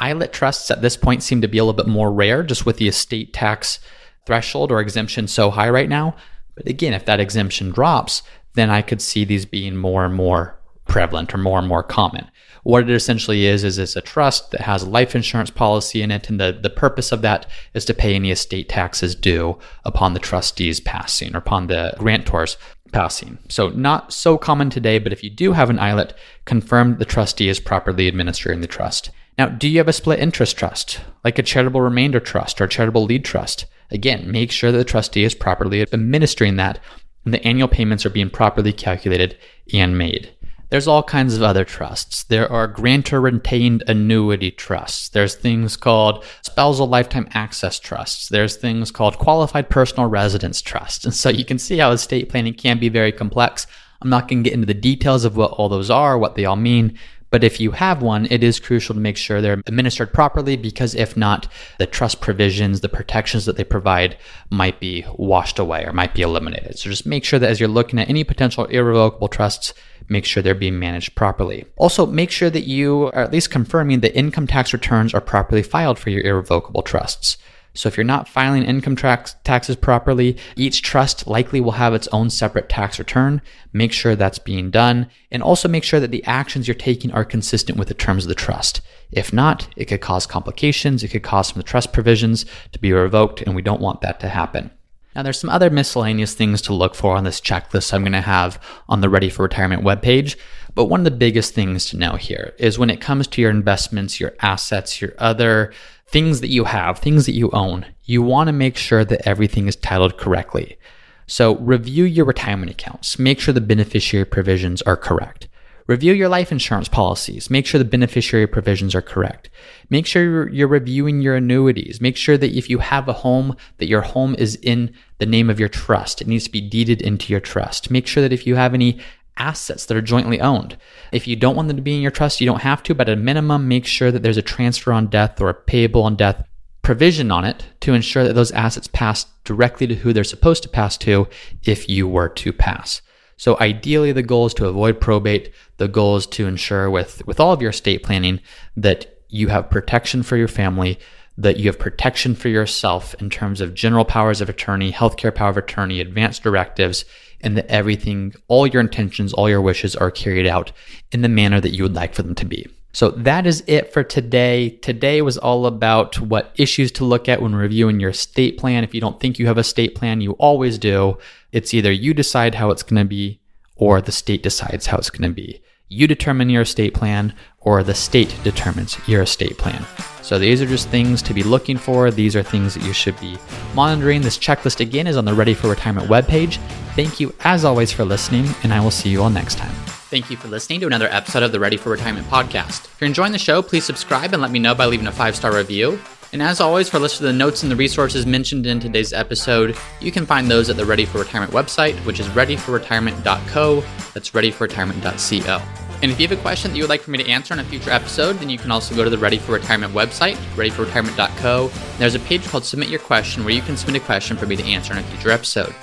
ILIT 0.00 0.32
trusts 0.32 0.70
at 0.70 0.80
this 0.80 0.96
point 0.96 1.24
seem 1.24 1.40
to 1.40 1.48
be 1.48 1.58
a 1.58 1.64
little 1.64 1.76
bit 1.76 1.90
more 1.90 2.12
rare 2.12 2.44
just 2.44 2.64
with 2.64 2.76
the 2.76 2.86
estate 2.86 3.32
tax 3.32 3.80
threshold 4.26 4.70
or 4.70 4.80
exemption 4.80 5.26
so 5.26 5.50
high 5.50 5.68
right 5.68 5.88
now. 5.88 6.14
But 6.54 6.68
again, 6.68 6.92
if 6.92 7.04
that 7.06 7.20
exemption 7.20 7.72
drops, 7.72 8.22
then 8.54 8.70
I 8.70 8.80
could 8.80 9.02
see 9.02 9.24
these 9.24 9.44
being 9.44 9.76
more 9.76 10.04
and 10.04 10.14
more 10.14 10.56
prevalent 10.86 11.34
or 11.34 11.38
more 11.38 11.58
and 11.58 11.66
more 11.66 11.82
common. 11.82 12.30
What 12.62 12.84
it 12.84 12.90
essentially 12.90 13.46
is, 13.46 13.64
is 13.64 13.78
it's 13.78 13.96
a 13.96 14.00
trust 14.00 14.52
that 14.52 14.60
has 14.62 14.82
a 14.82 14.88
life 14.88 15.16
insurance 15.16 15.50
policy 15.50 16.00
in 16.00 16.10
it. 16.10 16.30
And 16.30 16.40
the, 16.40 16.56
the 16.60 16.70
purpose 16.70 17.10
of 17.10 17.22
that 17.22 17.46
is 17.74 17.84
to 17.86 17.94
pay 17.94 18.14
any 18.14 18.30
estate 18.30 18.68
taxes 18.68 19.14
due 19.14 19.58
upon 19.84 20.14
the 20.14 20.20
trustee's 20.20 20.78
passing 20.78 21.34
or 21.34 21.38
upon 21.38 21.66
the 21.66 21.94
grantor's 21.98 22.56
passing. 22.92 23.38
So 23.48 23.70
not 23.70 24.12
so 24.12 24.38
common 24.38 24.70
today, 24.70 24.98
but 24.98 25.12
if 25.12 25.24
you 25.24 25.30
do 25.30 25.52
have 25.52 25.70
an 25.70 25.78
ILIT, 25.78 26.12
confirm 26.44 26.98
the 26.98 27.04
trustee 27.04 27.48
is 27.48 27.58
properly 27.58 28.06
administering 28.06 28.60
the 28.60 28.66
trust. 28.66 29.10
Now, 29.38 29.48
do 29.48 29.68
you 29.68 29.78
have 29.78 29.88
a 29.88 29.92
split 29.92 30.20
interest 30.20 30.56
trust, 30.56 31.00
like 31.24 31.38
a 31.38 31.42
charitable 31.42 31.80
remainder 31.80 32.20
trust 32.20 32.60
or 32.60 32.66
charitable 32.66 33.04
lead 33.04 33.24
trust? 33.24 33.64
Again, 33.90 34.30
make 34.30 34.52
sure 34.52 34.70
that 34.70 34.78
the 34.78 34.84
trustee 34.84 35.24
is 35.24 35.34
properly 35.34 35.82
administering 35.82 36.56
that 36.56 36.78
and 37.24 37.32
the 37.32 37.44
annual 37.46 37.68
payments 37.68 38.04
are 38.04 38.10
being 38.10 38.30
properly 38.30 38.72
calculated 38.72 39.36
and 39.72 39.96
made. 39.96 40.34
There's 40.72 40.88
all 40.88 41.02
kinds 41.02 41.36
of 41.36 41.42
other 41.42 41.66
trusts. 41.66 42.22
There 42.22 42.50
are 42.50 42.66
grantor 42.66 43.20
retained 43.20 43.84
annuity 43.86 44.50
trusts. 44.50 45.10
There's 45.10 45.34
things 45.34 45.76
called 45.76 46.24
spousal 46.40 46.86
lifetime 46.86 47.28
access 47.34 47.78
trusts. 47.78 48.30
There's 48.30 48.56
things 48.56 48.90
called 48.90 49.18
qualified 49.18 49.68
personal 49.68 50.06
residence 50.06 50.62
trusts. 50.62 51.04
And 51.04 51.12
so 51.12 51.28
you 51.28 51.44
can 51.44 51.58
see 51.58 51.76
how 51.76 51.90
estate 51.90 52.30
planning 52.30 52.54
can 52.54 52.78
be 52.78 52.88
very 52.88 53.12
complex. 53.12 53.66
I'm 54.00 54.08
not 54.08 54.28
going 54.28 54.42
to 54.42 54.48
get 54.48 54.54
into 54.54 54.64
the 54.64 54.72
details 54.72 55.26
of 55.26 55.36
what 55.36 55.50
all 55.50 55.68
those 55.68 55.90
are, 55.90 56.16
what 56.16 56.36
they 56.36 56.46
all 56.46 56.56
mean, 56.56 56.98
but 57.32 57.42
if 57.42 57.58
you 57.58 57.70
have 57.70 58.02
one, 58.02 58.26
it 58.30 58.44
is 58.44 58.60
crucial 58.60 58.94
to 58.94 59.00
make 59.00 59.16
sure 59.16 59.40
they're 59.40 59.62
administered 59.66 60.12
properly 60.12 60.54
because 60.54 60.94
if 60.94 61.16
not, 61.16 61.48
the 61.78 61.86
trust 61.86 62.20
provisions, 62.20 62.82
the 62.82 62.90
protections 62.90 63.46
that 63.46 63.56
they 63.56 63.64
provide 63.64 64.18
might 64.50 64.78
be 64.80 65.06
washed 65.16 65.58
away 65.58 65.84
or 65.86 65.94
might 65.94 66.12
be 66.12 66.20
eliminated. 66.20 66.78
So 66.78 66.90
just 66.90 67.06
make 67.06 67.24
sure 67.24 67.38
that 67.38 67.48
as 67.48 67.58
you're 67.58 67.70
looking 67.70 67.98
at 67.98 68.10
any 68.10 68.22
potential 68.22 68.66
irrevocable 68.66 69.28
trusts, 69.28 69.72
make 70.08 70.24
sure 70.24 70.42
they're 70.42 70.54
being 70.54 70.78
managed 70.78 71.14
properly. 71.14 71.64
Also, 71.76 72.06
make 72.06 72.30
sure 72.30 72.50
that 72.50 72.66
you 72.66 73.06
are 73.06 73.20
at 73.20 73.32
least 73.32 73.50
confirming 73.50 74.00
that 74.00 74.16
income 74.16 74.46
tax 74.46 74.72
returns 74.72 75.14
are 75.14 75.20
properly 75.20 75.62
filed 75.62 75.98
for 75.98 76.10
your 76.10 76.22
irrevocable 76.22 76.82
trusts. 76.82 77.38
So 77.74 77.88
if 77.88 77.96
you're 77.96 78.04
not 78.04 78.28
filing 78.28 78.64
income 78.64 78.96
tax 78.96 79.34
taxes 79.44 79.76
properly, 79.76 80.36
each 80.56 80.82
trust 80.82 81.26
likely 81.26 81.60
will 81.60 81.72
have 81.72 81.94
its 81.94 82.08
own 82.08 82.28
separate 82.28 82.68
tax 82.68 82.98
return. 82.98 83.40
Make 83.72 83.92
sure 83.92 84.14
that's 84.14 84.38
being 84.38 84.70
done 84.70 85.08
and 85.30 85.42
also 85.42 85.68
make 85.68 85.84
sure 85.84 85.98
that 85.98 86.10
the 86.10 86.24
actions 86.24 86.68
you're 86.68 86.74
taking 86.74 87.10
are 87.12 87.24
consistent 87.24 87.78
with 87.78 87.88
the 87.88 87.94
terms 87.94 88.24
of 88.24 88.28
the 88.28 88.34
trust. 88.34 88.82
If 89.10 89.32
not, 89.32 89.68
it 89.76 89.86
could 89.86 90.02
cause 90.02 90.26
complications. 90.26 91.02
It 91.02 91.08
could 91.08 91.22
cause 91.22 91.48
some 91.48 91.58
of 91.58 91.64
the 91.64 91.70
trust 91.70 91.92
provisions 91.92 92.44
to 92.72 92.78
be 92.78 92.92
revoked 92.92 93.40
and 93.40 93.54
we 93.54 93.62
don't 93.62 93.80
want 93.80 94.02
that 94.02 94.20
to 94.20 94.28
happen. 94.28 94.70
Now, 95.14 95.22
there's 95.22 95.38
some 95.38 95.50
other 95.50 95.70
miscellaneous 95.70 96.34
things 96.34 96.62
to 96.62 96.74
look 96.74 96.94
for 96.94 97.16
on 97.16 97.24
this 97.24 97.40
checklist 97.40 97.92
I'm 97.92 98.02
going 98.02 98.12
to 98.12 98.20
have 98.20 98.58
on 98.88 99.00
the 99.00 99.10
Ready 99.10 99.28
for 99.28 99.42
Retirement 99.42 99.82
webpage. 99.82 100.36
But 100.74 100.86
one 100.86 101.00
of 101.00 101.04
the 101.04 101.10
biggest 101.10 101.54
things 101.54 101.86
to 101.86 101.98
know 101.98 102.16
here 102.16 102.54
is 102.58 102.78
when 102.78 102.90
it 102.90 103.00
comes 103.00 103.26
to 103.28 103.42
your 103.42 103.50
investments, 103.50 104.20
your 104.20 104.34
assets, 104.40 105.00
your 105.00 105.12
other 105.18 105.72
things 106.06 106.40
that 106.40 106.48
you 106.48 106.64
have, 106.64 106.98
things 106.98 107.26
that 107.26 107.34
you 107.34 107.50
own, 107.52 107.86
you 108.04 108.22
want 108.22 108.48
to 108.48 108.52
make 108.52 108.76
sure 108.76 109.04
that 109.04 109.26
everything 109.28 109.66
is 109.66 109.76
titled 109.76 110.16
correctly. 110.16 110.78
So, 111.26 111.56
review 111.56 112.04
your 112.04 112.24
retirement 112.24 112.70
accounts. 112.70 113.18
Make 113.18 113.40
sure 113.40 113.54
the 113.54 113.60
beneficiary 113.60 114.26
provisions 114.26 114.82
are 114.82 114.96
correct. 114.96 115.48
Review 115.86 116.12
your 116.12 116.28
life 116.28 116.52
insurance 116.52 116.88
policies. 116.88 117.50
Make 117.50 117.66
sure 117.66 117.78
the 117.78 117.84
beneficiary 117.84 118.46
provisions 118.46 118.94
are 118.94 119.02
correct. 119.02 119.50
Make 119.90 120.06
sure 120.06 120.48
you're, 120.48 120.68
reviewing 120.68 121.20
your 121.20 121.34
annuities. 121.34 122.00
Make 122.00 122.16
sure 122.16 122.38
that 122.38 122.56
if 122.56 122.70
you 122.70 122.78
have 122.78 123.08
a 123.08 123.12
home, 123.12 123.56
that 123.78 123.88
your 123.88 124.02
home 124.02 124.34
is 124.36 124.56
in 124.62 124.94
the 125.18 125.26
name 125.26 125.50
of 125.50 125.58
your 125.58 125.68
trust. 125.68 126.22
It 126.22 126.28
needs 126.28 126.44
to 126.44 126.50
be 126.50 126.60
deeded 126.60 127.02
into 127.02 127.32
your 127.32 127.40
trust. 127.40 127.90
Make 127.90 128.06
sure 128.06 128.22
that 128.22 128.32
if 128.32 128.46
you 128.46 128.54
have 128.54 128.74
any 128.74 129.00
assets 129.36 129.86
that 129.86 129.96
are 129.96 130.02
jointly 130.02 130.40
owned, 130.40 130.76
if 131.10 131.26
you 131.26 131.34
don't 131.34 131.56
want 131.56 131.68
them 131.68 131.76
to 131.76 131.82
be 131.82 131.96
in 131.96 132.02
your 132.02 132.10
trust, 132.10 132.40
you 132.40 132.46
don't 132.46 132.62
have 132.62 132.82
to, 132.84 132.94
but 132.94 133.08
at 133.08 133.18
a 133.18 133.20
minimum, 133.20 133.66
make 133.66 133.86
sure 133.86 134.12
that 134.12 134.22
there's 134.22 134.36
a 134.36 134.42
transfer 134.42 134.92
on 134.92 135.08
death 135.08 135.40
or 135.40 135.48
a 135.48 135.54
payable 135.54 136.02
on 136.04 136.16
death 136.16 136.44
provision 136.82 137.30
on 137.30 137.44
it 137.44 137.64
to 137.80 137.94
ensure 137.94 138.24
that 138.24 138.34
those 138.34 138.52
assets 138.52 138.88
pass 138.88 139.26
directly 139.44 139.86
to 139.86 139.94
who 139.94 140.12
they're 140.12 140.24
supposed 140.24 140.62
to 140.62 140.68
pass 140.68 140.96
to 140.98 141.28
if 141.64 141.88
you 141.88 142.06
were 142.06 142.28
to 142.28 142.52
pass. 142.52 143.02
So 143.36 143.58
ideally 143.60 144.12
the 144.12 144.22
goal 144.22 144.46
is 144.46 144.54
to 144.54 144.66
avoid 144.66 145.00
probate. 145.00 145.52
The 145.78 145.88
goal 145.88 146.16
is 146.16 146.26
to 146.26 146.46
ensure 146.46 146.90
with 146.90 147.26
with 147.26 147.40
all 147.40 147.52
of 147.52 147.60
your 147.60 147.70
estate 147.70 148.02
planning 148.02 148.40
that 148.76 149.18
you 149.28 149.48
have 149.48 149.70
protection 149.70 150.22
for 150.22 150.36
your 150.36 150.48
family, 150.48 150.98
that 151.38 151.56
you 151.56 151.66
have 151.66 151.78
protection 151.78 152.34
for 152.34 152.48
yourself 152.48 153.14
in 153.20 153.30
terms 153.30 153.60
of 153.60 153.74
general 153.74 154.04
powers 154.04 154.40
of 154.40 154.48
attorney, 154.48 154.92
healthcare 154.92 155.34
power 155.34 155.50
of 155.50 155.56
attorney, 155.56 156.00
advanced 156.00 156.42
directives, 156.42 157.04
and 157.40 157.56
that 157.56 157.66
everything, 157.66 158.34
all 158.48 158.66
your 158.66 158.80
intentions, 158.80 159.32
all 159.32 159.48
your 159.48 159.62
wishes 159.62 159.96
are 159.96 160.10
carried 160.10 160.46
out 160.46 160.72
in 161.10 161.22
the 161.22 161.28
manner 161.28 161.60
that 161.60 161.74
you 161.74 161.82
would 161.82 161.94
like 161.94 162.14
for 162.14 162.22
them 162.22 162.34
to 162.34 162.44
be. 162.44 162.68
So 162.92 163.10
that 163.10 163.46
is 163.46 163.64
it 163.66 163.92
for 163.92 164.04
today. 164.04 164.70
Today 164.70 165.22
was 165.22 165.38
all 165.38 165.66
about 165.66 166.20
what 166.20 166.52
issues 166.56 166.92
to 166.92 167.04
look 167.04 167.28
at 167.28 167.40
when 167.40 167.54
reviewing 167.54 168.00
your 168.00 168.10
estate 168.10 168.58
plan. 168.58 168.84
If 168.84 168.94
you 168.94 169.00
don't 169.00 169.18
think 169.18 169.38
you 169.38 169.46
have 169.46 169.58
a 169.58 169.64
state 169.64 169.94
plan, 169.94 170.20
you 170.20 170.32
always 170.32 170.78
do. 170.78 171.18
It's 171.52 171.72
either 171.72 171.90
you 171.90 172.12
decide 172.12 172.54
how 172.54 172.70
it's 172.70 172.82
going 172.82 173.02
to 173.02 173.08
be 173.08 173.40
or 173.76 174.00
the 174.00 174.12
state 174.12 174.42
decides 174.42 174.86
how 174.86 174.98
it's 174.98 175.10
going 175.10 175.28
to 175.28 175.34
be. 175.34 175.62
You 175.88 176.06
determine 176.06 176.50
your 176.50 176.62
estate 176.62 176.94
plan 176.94 177.34
or 177.60 177.82
the 177.82 177.94
state 177.94 178.34
determines 178.44 178.96
your 179.08 179.22
estate 179.22 179.58
plan. 179.58 179.84
So 180.22 180.38
these 180.38 180.62
are 180.62 180.66
just 180.66 180.88
things 180.88 181.20
to 181.22 181.34
be 181.34 181.42
looking 181.42 181.76
for. 181.76 182.10
These 182.10 182.36
are 182.36 182.42
things 182.42 182.74
that 182.74 182.84
you 182.84 182.92
should 182.92 183.18
be 183.20 183.38
monitoring. 183.74 184.22
This 184.22 184.38
checklist 184.38 184.80
again 184.80 185.06
is 185.06 185.16
on 185.16 185.24
the 185.24 185.34
Ready 185.34 185.54
for 185.54 185.68
Retirement 185.68 186.08
webpage. 186.08 186.58
Thank 186.94 187.20
you 187.20 187.34
as 187.40 187.64
always 187.64 187.92
for 187.92 188.04
listening, 188.04 188.46
and 188.62 188.72
I 188.72 188.80
will 188.80 188.90
see 188.90 189.10
you 189.10 189.22
all 189.22 189.30
next 189.30 189.58
time. 189.58 189.91
Thank 190.12 190.30
you 190.30 190.36
for 190.36 190.48
listening 190.48 190.78
to 190.80 190.86
another 190.86 191.08
episode 191.08 191.42
of 191.42 191.52
the 191.52 191.58
Ready 191.58 191.78
for 191.78 191.88
Retirement 191.88 192.26
podcast. 192.26 192.84
If 192.84 192.96
you're 193.00 193.06
enjoying 193.06 193.32
the 193.32 193.38
show, 193.38 193.62
please 193.62 193.86
subscribe 193.86 194.34
and 194.34 194.42
let 194.42 194.50
me 194.50 194.58
know 194.58 194.74
by 194.74 194.84
leaving 194.84 195.06
a 195.06 195.10
five 195.10 195.34
star 195.34 195.56
review. 195.56 195.98
And 196.34 196.42
as 196.42 196.60
always, 196.60 196.90
for 196.90 196.98
a 196.98 197.00
list 197.00 197.20
of 197.20 197.24
the 197.24 197.32
notes 197.32 197.62
and 197.62 197.72
the 197.72 197.76
resources 197.76 198.26
mentioned 198.26 198.66
in 198.66 198.78
today's 198.78 199.14
episode, 199.14 199.74
you 200.02 200.12
can 200.12 200.26
find 200.26 200.50
those 200.50 200.68
at 200.68 200.76
the 200.76 200.84
Ready 200.84 201.06
for 201.06 201.16
Retirement 201.16 201.50
website, 201.54 201.94
which 202.04 202.20
is 202.20 202.26
readyforretirement.co. 202.26 203.80
That's 204.12 204.32
readyforretirement.co. 204.32 205.62
And 206.02 206.10
if 206.10 206.20
you 206.20 206.28
have 206.28 206.38
a 206.38 206.42
question 206.42 206.72
that 206.72 206.76
you 206.76 206.82
would 206.82 206.90
like 206.90 207.00
for 207.00 207.10
me 207.10 207.16
to 207.16 207.30
answer 207.30 207.54
on 207.54 207.60
a 207.60 207.64
future 207.64 207.90
episode, 207.90 208.34
then 208.34 208.50
you 208.50 208.58
can 208.58 208.70
also 208.70 208.94
go 208.94 209.04
to 209.04 209.08
the 209.08 209.16
Ready 209.16 209.38
for 209.38 209.52
Retirement 209.52 209.94
website, 209.94 210.34
readyforretirement.co. 210.56 211.70
There's 211.96 212.16
a 212.16 212.20
page 212.20 212.46
called 212.48 212.66
Submit 212.66 212.90
Your 212.90 213.00
Question 213.00 213.44
where 213.44 213.54
you 213.54 213.62
can 213.62 213.78
submit 213.78 214.02
a 214.02 214.04
question 214.04 214.36
for 214.36 214.44
me 214.44 214.56
to 214.56 214.64
answer 214.64 214.92
in 214.92 214.98
a 214.98 215.02
future 215.04 215.30
episode. 215.30 215.74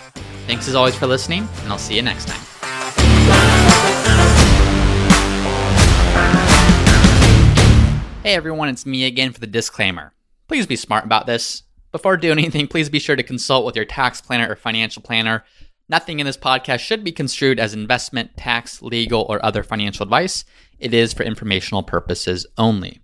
Thanks 0.46 0.68
as 0.68 0.76
always 0.76 0.94
for 0.94 1.08
listening, 1.08 1.48
and 1.64 1.72
I'll 1.72 1.80
see 1.80 1.96
you 1.96 2.04
next 2.04 2.28
time. 2.28 2.59
Hey 8.30 8.36
everyone, 8.36 8.70
it's 8.70 8.86
me 8.86 9.06
again 9.06 9.34
for 9.34 9.40
the 9.40 9.48
disclaimer. 9.48 10.14
Please 10.48 10.68
be 10.68 10.76
smart 10.76 11.04
about 11.04 11.26
this. 11.26 11.64
Before 11.92 12.16
doing 12.16 12.38
anything, 12.38 12.68
please 12.68 12.88
be 12.88 13.00
sure 13.00 13.16
to 13.16 13.24
consult 13.24 13.66
with 13.66 13.76
your 13.76 13.86
tax 13.86 14.22
planner 14.22 14.52
or 14.52 14.56
financial 14.56 15.02
planner. 15.02 15.44
Nothing 15.90 16.20
in 16.20 16.28
this 16.28 16.38
podcast 16.38 16.78
should 16.78 17.04
be 17.04 17.12
construed 17.12 17.60
as 17.60 17.74
investment, 17.74 18.38
tax, 18.38 18.84
legal, 18.84 19.26
or 19.28 19.44
other 19.44 19.64
financial 19.64 20.04
advice. 20.04 20.46
It 20.78 20.94
is 20.94 21.12
for 21.12 21.24
informational 21.24 21.82
purposes 21.82 22.46
only. 22.56 23.02